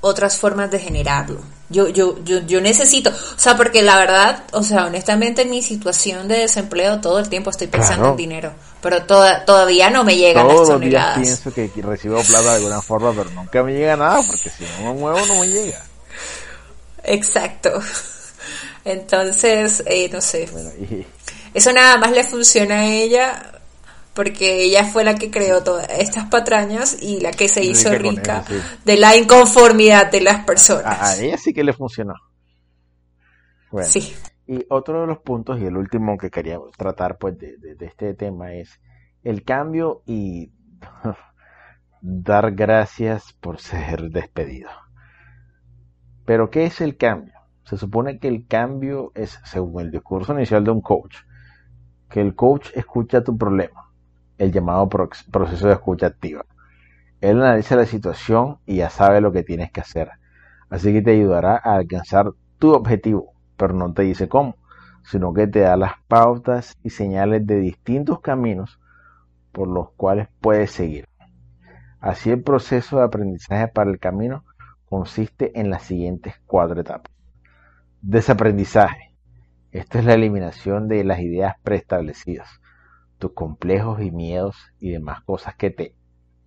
[0.00, 1.40] otras formas de generarlo?
[1.70, 5.62] Yo, yo, yo, yo necesito, o sea, porque la verdad, o sea, honestamente en mi
[5.62, 10.16] situación de desempleo todo el tiempo estoy pensando en dinero, pero toda, todavía no me
[10.16, 13.96] llegan Todos los días pienso que recibo plata de alguna forma, pero nunca me llega
[13.96, 15.84] nada, porque si no me muevo no me llega.
[17.04, 17.82] Exacto.
[18.84, 20.48] Entonces, eh, no sé.
[21.52, 23.57] Eso nada más le funciona a ella
[24.18, 28.42] porque ella fue la que creó todas estas patrañas y la que se hizo rica,
[28.84, 31.00] de la inconformidad de las personas.
[31.00, 32.14] A, ella sí que le funcionó.
[33.70, 34.12] Bueno, sí.
[34.48, 38.12] Y otro de los puntos, y el último que quería tratar pues de, de este
[38.14, 38.80] tema es
[39.22, 40.50] el cambio y
[42.00, 44.70] dar gracias por ser despedido.
[46.24, 47.34] Pero ¿qué es el cambio?
[47.62, 51.18] Se supone que el cambio es, según el discurso inicial de un coach,
[52.10, 53.87] que el coach escucha tu problema
[54.38, 56.46] el llamado proceso de escucha activa.
[57.20, 60.10] Él analiza la situación y ya sabe lo que tienes que hacer.
[60.70, 64.56] Así que te ayudará a alcanzar tu objetivo, pero no te dice cómo,
[65.02, 68.78] sino que te da las pautas y señales de distintos caminos
[69.50, 71.08] por los cuales puedes seguir.
[72.00, 74.44] Así el proceso de aprendizaje para el camino
[74.88, 77.12] consiste en las siguientes cuatro etapas.
[78.00, 79.14] Desaprendizaje.
[79.72, 82.60] Esto es la eliminación de las ideas preestablecidas
[83.18, 85.94] tus complejos y miedos y demás cosas que te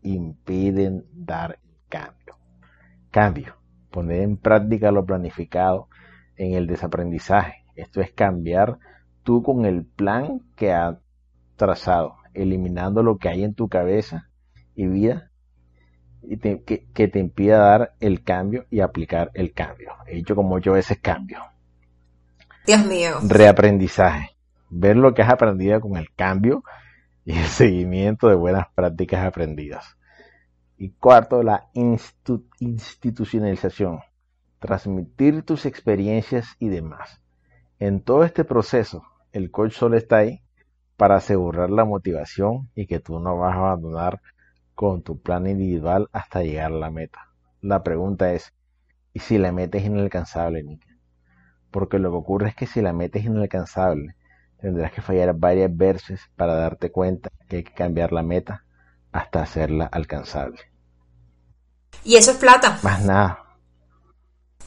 [0.02, 1.60] impiden dar
[1.90, 2.38] cambio.
[3.12, 3.56] Cambio,
[3.92, 5.90] poner en práctica lo planificado
[6.38, 7.66] en el desaprendizaje.
[7.76, 8.80] Esto es cambiar
[9.24, 10.98] tú con el plan que has
[11.58, 14.30] trazado, eliminando lo que hay en tu cabeza
[14.74, 15.30] y vida
[16.24, 19.92] y que, que, te impida dar el cambio y aplicar el cambio.
[20.08, 21.40] He dicho como ocho veces cambio.
[22.66, 23.20] Dios mío.
[23.24, 24.36] Reaprendizaje
[24.72, 26.64] ver lo que has aprendido con el cambio
[27.26, 29.98] y el seguimiento de buenas prácticas aprendidas.
[30.78, 34.00] Y cuarto, la institucionalización,
[34.58, 37.22] transmitir tus experiencias y demás.
[37.78, 40.42] En todo este proceso, el coach solo está ahí
[40.98, 44.22] para asegurar la motivación y que tú no vas a abandonar
[44.74, 47.28] con tu plan individual hasta llegar a la meta.
[47.60, 48.56] La pregunta es,
[49.14, 50.84] ¿y si la meta es inalcanzable, Nick?
[51.70, 54.16] Porque lo que ocurre es que si la meta es inalcanzable
[54.62, 58.64] Tendrás que fallar varias veces para darte cuenta que hay que cambiar la meta
[59.12, 60.60] hasta hacerla alcanzable.
[62.04, 62.80] Y eso es plata.
[62.84, 63.40] Más nada.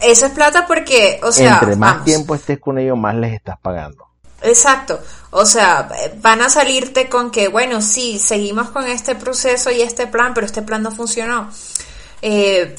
[0.00, 3.58] Eso es plata porque, o sea, entre más tiempo estés con ellos, más les estás
[3.60, 4.08] pagando.
[4.42, 5.00] Exacto.
[5.30, 5.88] O sea,
[6.20, 10.46] van a salirte con que, bueno, sí, seguimos con este proceso y este plan, pero
[10.46, 11.48] este plan no funcionó.
[12.20, 12.74] Eh,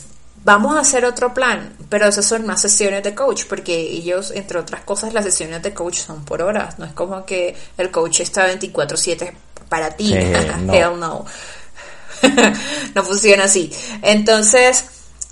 [0.46, 4.60] vamos a hacer otro plan, pero esas son más sesiones de coach, porque ellos, entre
[4.60, 8.22] otras cosas, las sesiones de coach son por horas, no es como que el coach
[8.22, 9.34] está 24/7
[9.68, 10.14] para ti,
[10.62, 10.74] no.
[10.74, 11.26] hell no,
[12.96, 13.74] no funciona así.
[14.04, 14.86] Entonces,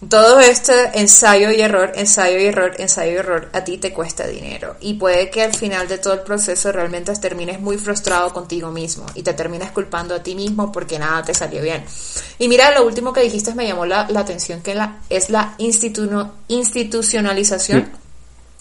[0.09, 4.27] todo este ensayo y error, ensayo y error, ensayo y error, a ti te cuesta
[4.27, 4.75] dinero.
[4.79, 9.05] Y puede que al final de todo el proceso realmente termines muy frustrado contigo mismo
[9.13, 11.83] y te termines culpando a ti mismo porque nada te salió bien.
[12.39, 17.91] Y mira, lo último que dijiste me llamó la, atención, que la, es la institucionalización.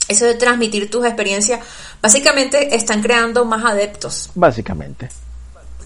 [0.08, 1.60] Eso de transmitir tus experiencias,
[2.02, 4.30] básicamente están creando más adeptos.
[4.34, 5.08] Básicamente.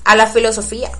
[0.04, 0.90] A la filosofía.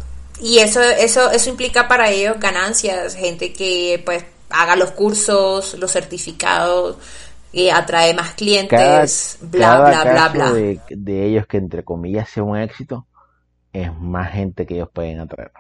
[0.41, 5.93] Y eso, eso, eso implica para ellos ganancias, gente que pues haga los cursos, los
[5.93, 6.97] certificados,
[7.53, 12.43] y atrae más clientes, bla, bla, bla, bla, de, de, ellos que entre comillas sea
[12.43, 13.07] un éxito,
[13.73, 15.53] es más gente que ellos pueden atraer.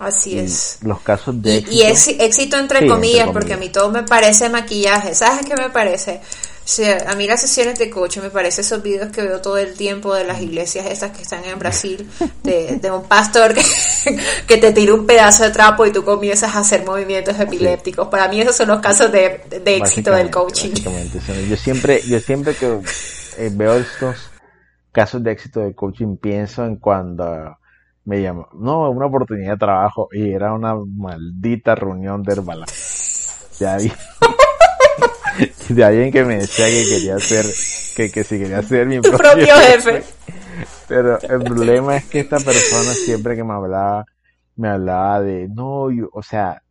[0.00, 0.78] Así es.
[0.82, 2.22] Los casos de y, éxito.
[2.22, 5.14] Y éxito entre, comillas, porque a mí todo me parece maquillaje.
[5.14, 6.22] ¿Sabes qué me parece?
[7.06, 10.14] A mí las sesiones de coche me parece esos videos que veo todo el tiempo
[10.14, 12.08] de las iglesias estas que están en Brasil,
[12.42, 13.54] de, un pastor
[14.46, 18.08] que, te tira un pedazo de trapo y tú comienzas a hacer movimientos epilépticos.
[18.08, 20.72] Para mí esos son los casos de, éxito del coaching.
[21.48, 22.80] Yo siempre, yo siempre que
[23.38, 24.30] eh, veo estos
[24.92, 27.56] casos de éxito del coaching pienso en cuando
[28.04, 32.72] me llamó, no, una oportunidad de trabajo y era una maldita reunión de Herbalife.
[33.58, 33.76] Ya
[35.68, 37.46] de alguien que me decía que quería ser,
[37.96, 40.02] que, que si quería ser mi propio, jefe.
[40.88, 44.04] Pero el problema es que esta persona siempre que me hablaba,
[44.56, 46.62] me hablaba de, no, o sea,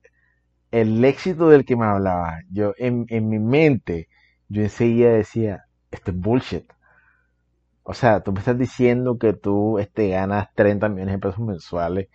[0.72, 4.10] el éxito del que me hablaba, yo en, en mi mente,
[4.50, 6.72] yo enseguida decía, esto es bullshit.
[7.84, 12.08] O sea, tú me estás diciendo que tú este, ganas 30 millones de pesos mensuales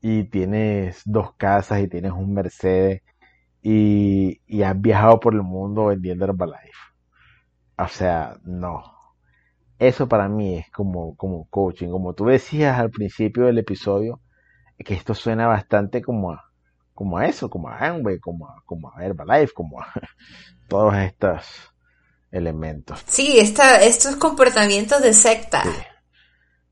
[0.00, 3.02] y tienes dos casas y tienes un Mercedes
[3.66, 6.70] y, y has viajado por el mundo vendiendo Herbalife.
[7.78, 8.84] O sea, no.
[9.78, 11.88] Eso para mí es como, como coaching.
[11.88, 14.20] Como tú decías al principio del episodio,
[14.78, 16.44] que esto suena bastante como a,
[16.92, 19.86] como a eso, como a Amway, como a, como a Herbalife, como a
[20.68, 21.72] todos estos
[22.30, 23.02] elementos.
[23.06, 25.62] Sí, esta, estos comportamientos de secta.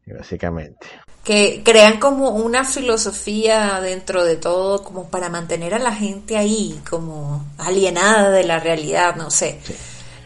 [0.04, 0.86] Sí, básicamente.
[1.24, 6.80] Que crean como una filosofía dentro de todo, como para mantener a la gente ahí,
[6.88, 9.60] como alienada de la realidad, no sé.
[9.64, 9.74] Sí.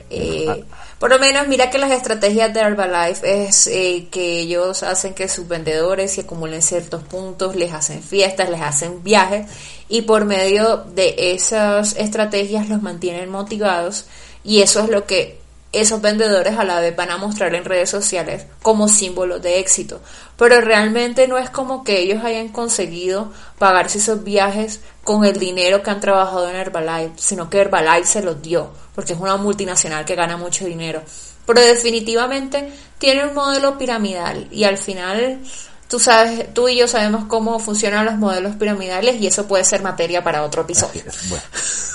[0.08, 0.64] Eh,
[0.98, 5.28] por lo menos, mira que las estrategias de Herbalife es eh, que ellos hacen que
[5.28, 9.46] sus vendedores se acumulen ciertos puntos, les hacen fiestas, les hacen viajes
[9.90, 14.06] y por medio de esas estrategias los mantienen motivados
[14.42, 15.38] y eso es lo que
[15.80, 20.00] esos vendedores a la vez van a mostrar en redes sociales como símbolos de éxito.
[20.36, 25.82] Pero realmente no es como que ellos hayan conseguido pagarse esos viajes con el dinero
[25.82, 30.04] que han trabajado en Herbalife, sino que Herbalife se los dio, porque es una multinacional
[30.04, 31.02] que gana mucho dinero.
[31.46, 35.40] Pero definitivamente tiene un modelo piramidal y al final
[35.88, 39.82] tú sabes, tú y yo sabemos cómo funcionan los modelos piramidales y eso puede ser
[39.82, 41.02] materia para otro episodio.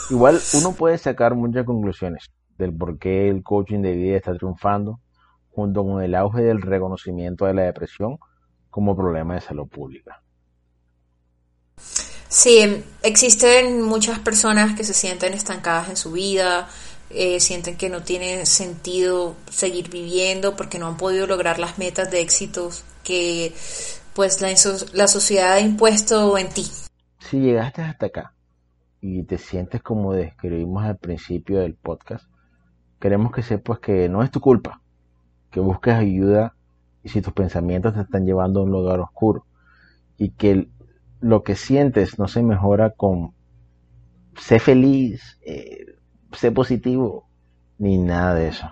[0.09, 2.29] Igual uno puede sacar muchas conclusiones
[2.61, 4.99] del por qué el coaching de vida está triunfando,
[5.49, 8.17] junto con el auge del reconocimiento de la depresión
[8.69, 10.21] como problema de salud pública.
[12.29, 16.69] Sí, existen muchas personas que se sienten estancadas en su vida,
[17.09, 22.09] eh, sienten que no tiene sentido seguir viviendo porque no han podido lograr las metas
[22.09, 23.53] de éxitos que
[24.13, 24.49] pues la,
[24.93, 26.65] la sociedad ha impuesto en ti.
[27.19, 28.33] Si llegaste hasta acá
[29.01, 32.30] y te sientes como describimos al principio del podcast,
[33.01, 34.79] queremos que sepas que no es tu culpa,
[35.49, 36.55] que busques ayuda
[37.03, 39.45] y si tus pensamientos te están llevando a un lugar oscuro
[40.17, 40.69] y que
[41.19, 43.33] lo que sientes no se mejora con
[44.39, 45.95] sé feliz, eh,
[46.31, 47.27] sé positivo,
[47.79, 48.67] ni nada de eso.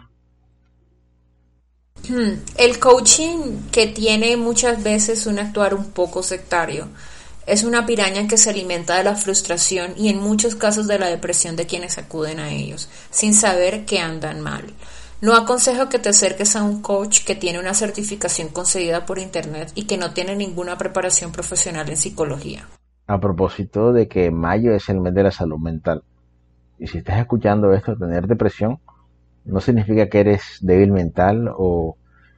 [2.08, 6.88] Hmm, el coaching que tiene muchas veces un actuar un poco sectario
[7.50, 11.08] es una piraña que se alimenta de la frustración y en muchos casos de la
[11.08, 14.66] depresión de quienes acuden a ellos, sin saber que andan mal.
[15.22, 19.72] No aconsejo que te acerques a un coach que tiene una certificación concedida por internet
[19.76, 22.68] y que no tiene ninguna preparación profesional en psicología.
[23.08, 26.04] A propósito de que mayo es el mes de la salud mental,
[26.78, 28.80] y si estás escuchando esto, tener depresión
[29.43, 31.97] no significa que eres débil mental o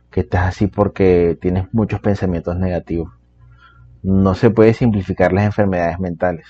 [0.09, 3.20] que estás así porque tienes muchos pensamientos negativos.
[4.04, 6.45] No se puede simplificar las enfermedades mentales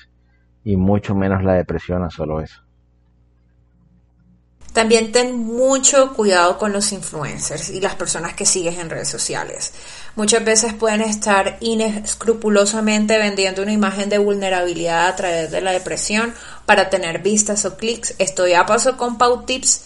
[0.63, 2.61] y mucho menos la depresión a solo eso.
[4.73, 9.73] También ten mucho cuidado con los influencers y las personas que sigues en redes sociales.
[10.15, 16.33] Muchas veces pueden estar inescrupulosamente vendiendo una imagen de vulnerabilidad a través de la depresión
[16.65, 18.15] para tener vistas o clics.
[18.17, 19.83] Esto ya pasó con Pau Tips.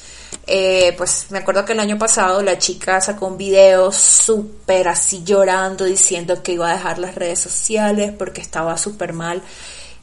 [0.47, 5.23] Eh, pues me acuerdo que el año pasado la chica sacó un video súper así
[5.23, 9.41] llorando diciendo que iba a dejar las redes sociales porque estaba súper mal.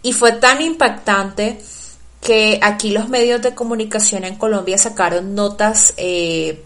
[0.03, 1.61] Y fue tan impactante
[2.20, 6.64] que aquí los medios de comunicación en Colombia sacaron notas eh,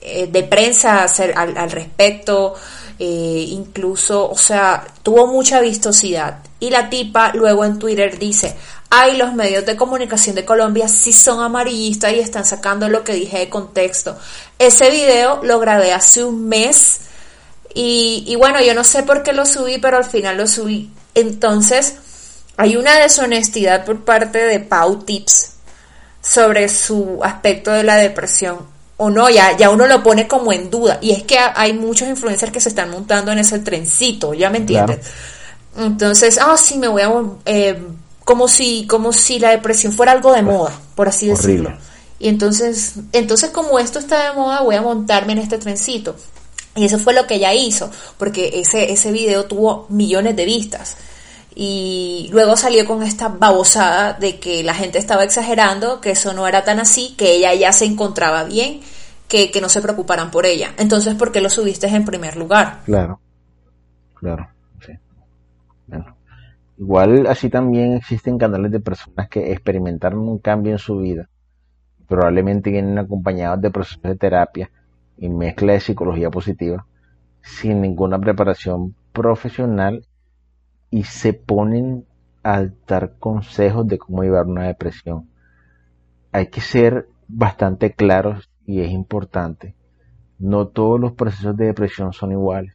[0.00, 2.54] eh, de prensa al, al respecto,
[2.98, 6.38] eh, incluso, o sea, tuvo mucha vistosidad.
[6.60, 8.56] Y la tipa luego en Twitter dice,
[8.90, 13.14] ay, los medios de comunicación de Colombia sí son amarillistas y están sacando lo que
[13.14, 14.16] dije de contexto.
[14.58, 17.00] Ese video lo grabé hace un mes
[17.74, 20.90] y, y bueno, yo no sé por qué lo subí, pero al final lo subí.
[21.14, 21.96] Entonces,
[22.56, 25.52] hay una deshonestidad por parte de Pau Tips
[26.20, 28.77] sobre su aspecto de la depresión.
[28.98, 30.98] O no, ya, ya uno lo pone como en duda.
[31.00, 34.58] Y es que hay muchos influencers que se están montando en ese trencito, ¿ya me
[34.58, 35.06] entiendes?
[35.76, 37.12] Entonces, ah, sí, me voy a...
[37.46, 37.80] Eh,
[38.24, 41.72] como si, como si la depresión fuera algo de moda, por así decirlo.
[42.18, 46.14] Y entonces, entonces como esto está de moda, voy a montarme en este trencito.
[46.76, 50.96] Y eso fue lo que ella hizo, porque ese, ese video tuvo millones de vistas
[51.60, 56.46] y luego salió con esta babosada de que la gente estaba exagerando, que eso no
[56.46, 58.80] era tan así, que ella ya se encontraba bien,
[59.26, 60.68] que, que no se preocuparan por ella.
[60.78, 62.82] Entonces, ¿por qué lo subiste en primer lugar?
[62.84, 63.18] Claro,
[64.14, 64.48] claro,
[64.86, 64.92] sí.
[65.88, 66.16] Bueno.
[66.78, 71.28] Igual así también existen canales de personas que experimentaron un cambio en su vida.
[72.06, 74.70] Probablemente vienen acompañados de procesos de terapia
[75.16, 76.86] y mezcla de psicología positiva,
[77.42, 80.04] sin ninguna preparación profesional
[80.90, 82.06] y se ponen
[82.42, 85.28] a dar consejos de cómo llevar una depresión.
[86.32, 89.74] Hay que ser bastante claros y es importante.
[90.38, 92.74] No todos los procesos de depresión son iguales.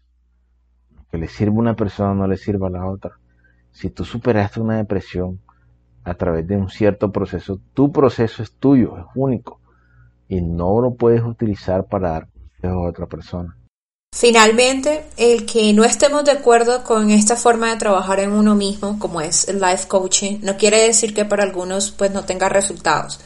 [0.96, 3.18] Lo que le sirve a una persona no le sirve a la otra.
[3.72, 5.40] Si tú superaste una depresión,
[6.04, 7.60] a través de un cierto proceso.
[7.74, 9.60] Tu proceso es tuyo, es único
[10.28, 13.58] y no lo puedes utilizar para dar consejos a otra persona.
[14.24, 18.98] Finalmente, el que no estemos de acuerdo con esta forma de trabajar en uno mismo,
[18.98, 23.20] como es el life coaching, no quiere decir que para algunos pues no tenga resultados,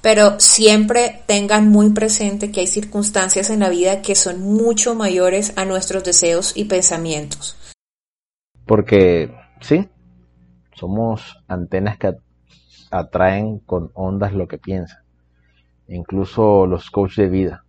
[0.00, 5.52] pero siempre tengan muy presente que hay circunstancias en la vida que son mucho mayores
[5.56, 7.56] a nuestros deseos y pensamientos.
[8.64, 9.88] Porque sí,
[10.76, 12.14] somos antenas que
[12.92, 15.02] atraen con ondas lo que piensan.
[15.88, 17.64] Incluso los coaches de vida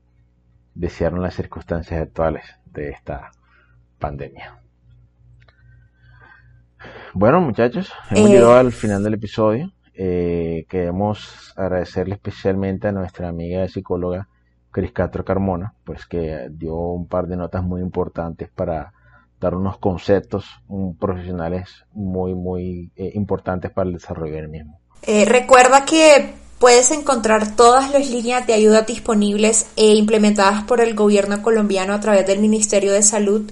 [0.76, 2.44] desearon las circunstancias actuales
[2.82, 3.32] de esta
[4.00, 4.60] pandemia.
[7.14, 9.72] Bueno, muchachos, hemos eh, llegado al final del episodio.
[9.94, 14.28] Eh, queremos agradecerle especialmente a nuestra amiga psicóloga
[14.70, 18.92] Cris Castro Carmona, pues que dio un par de notas muy importantes para
[19.40, 20.46] dar unos conceptos
[21.00, 24.80] profesionales muy, muy eh, importantes para el desarrollo del mismo.
[25.28, 31.42] recuerda que Puedes encontrar todas las líneas de ayuda disponibles e implementadas por el gobierno
[31.42, 33.44] colombiano a través del Ministerio de Salud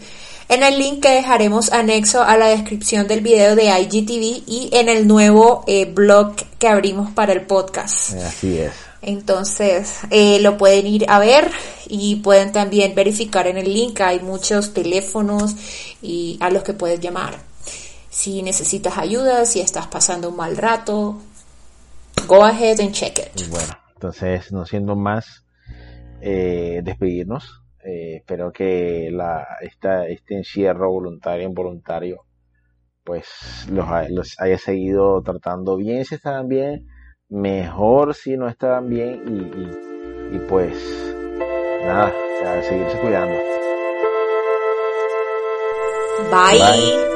[0.49, 4.89] en el link que dejaremos anexo a la descripción del video de IGTV y en
[4.89, 8.13] el nuevo eh, blog que abrimos para el podcast.
[8.13, 8.73] Así es.
[9.01, 11.51] Entonces eh, lo pueden ir a ver
[11.87, 13.99] y pueden también verificar en el link.
[14.01, 15.55] Hay muchos teléfonos
[16.01, 17.37] y a los que puedes llamar.
[18.09, 21.19] Si necesitas ayuda, si estás pasando un mal rato,
[22.27, 23.49] Go ahead and check it.
[23.49, 25.45] Bueno, entonces, no siendo más,
[26.21, 27.61] eh, despedirnos.
[27.83, 32.25] Eh, espero que la, esta, este encierro voluntario, involuntario,
[33.03, 36.87] pues los, los, haya seguido tratando bien si estaban bien,
[37.27, 40.77] mejor si no estaban bien y, y, pues
[41.85, 42.13] nada,
[42.63, 43.37] seguirse cuidando.
[46.31, 47.12] Bye.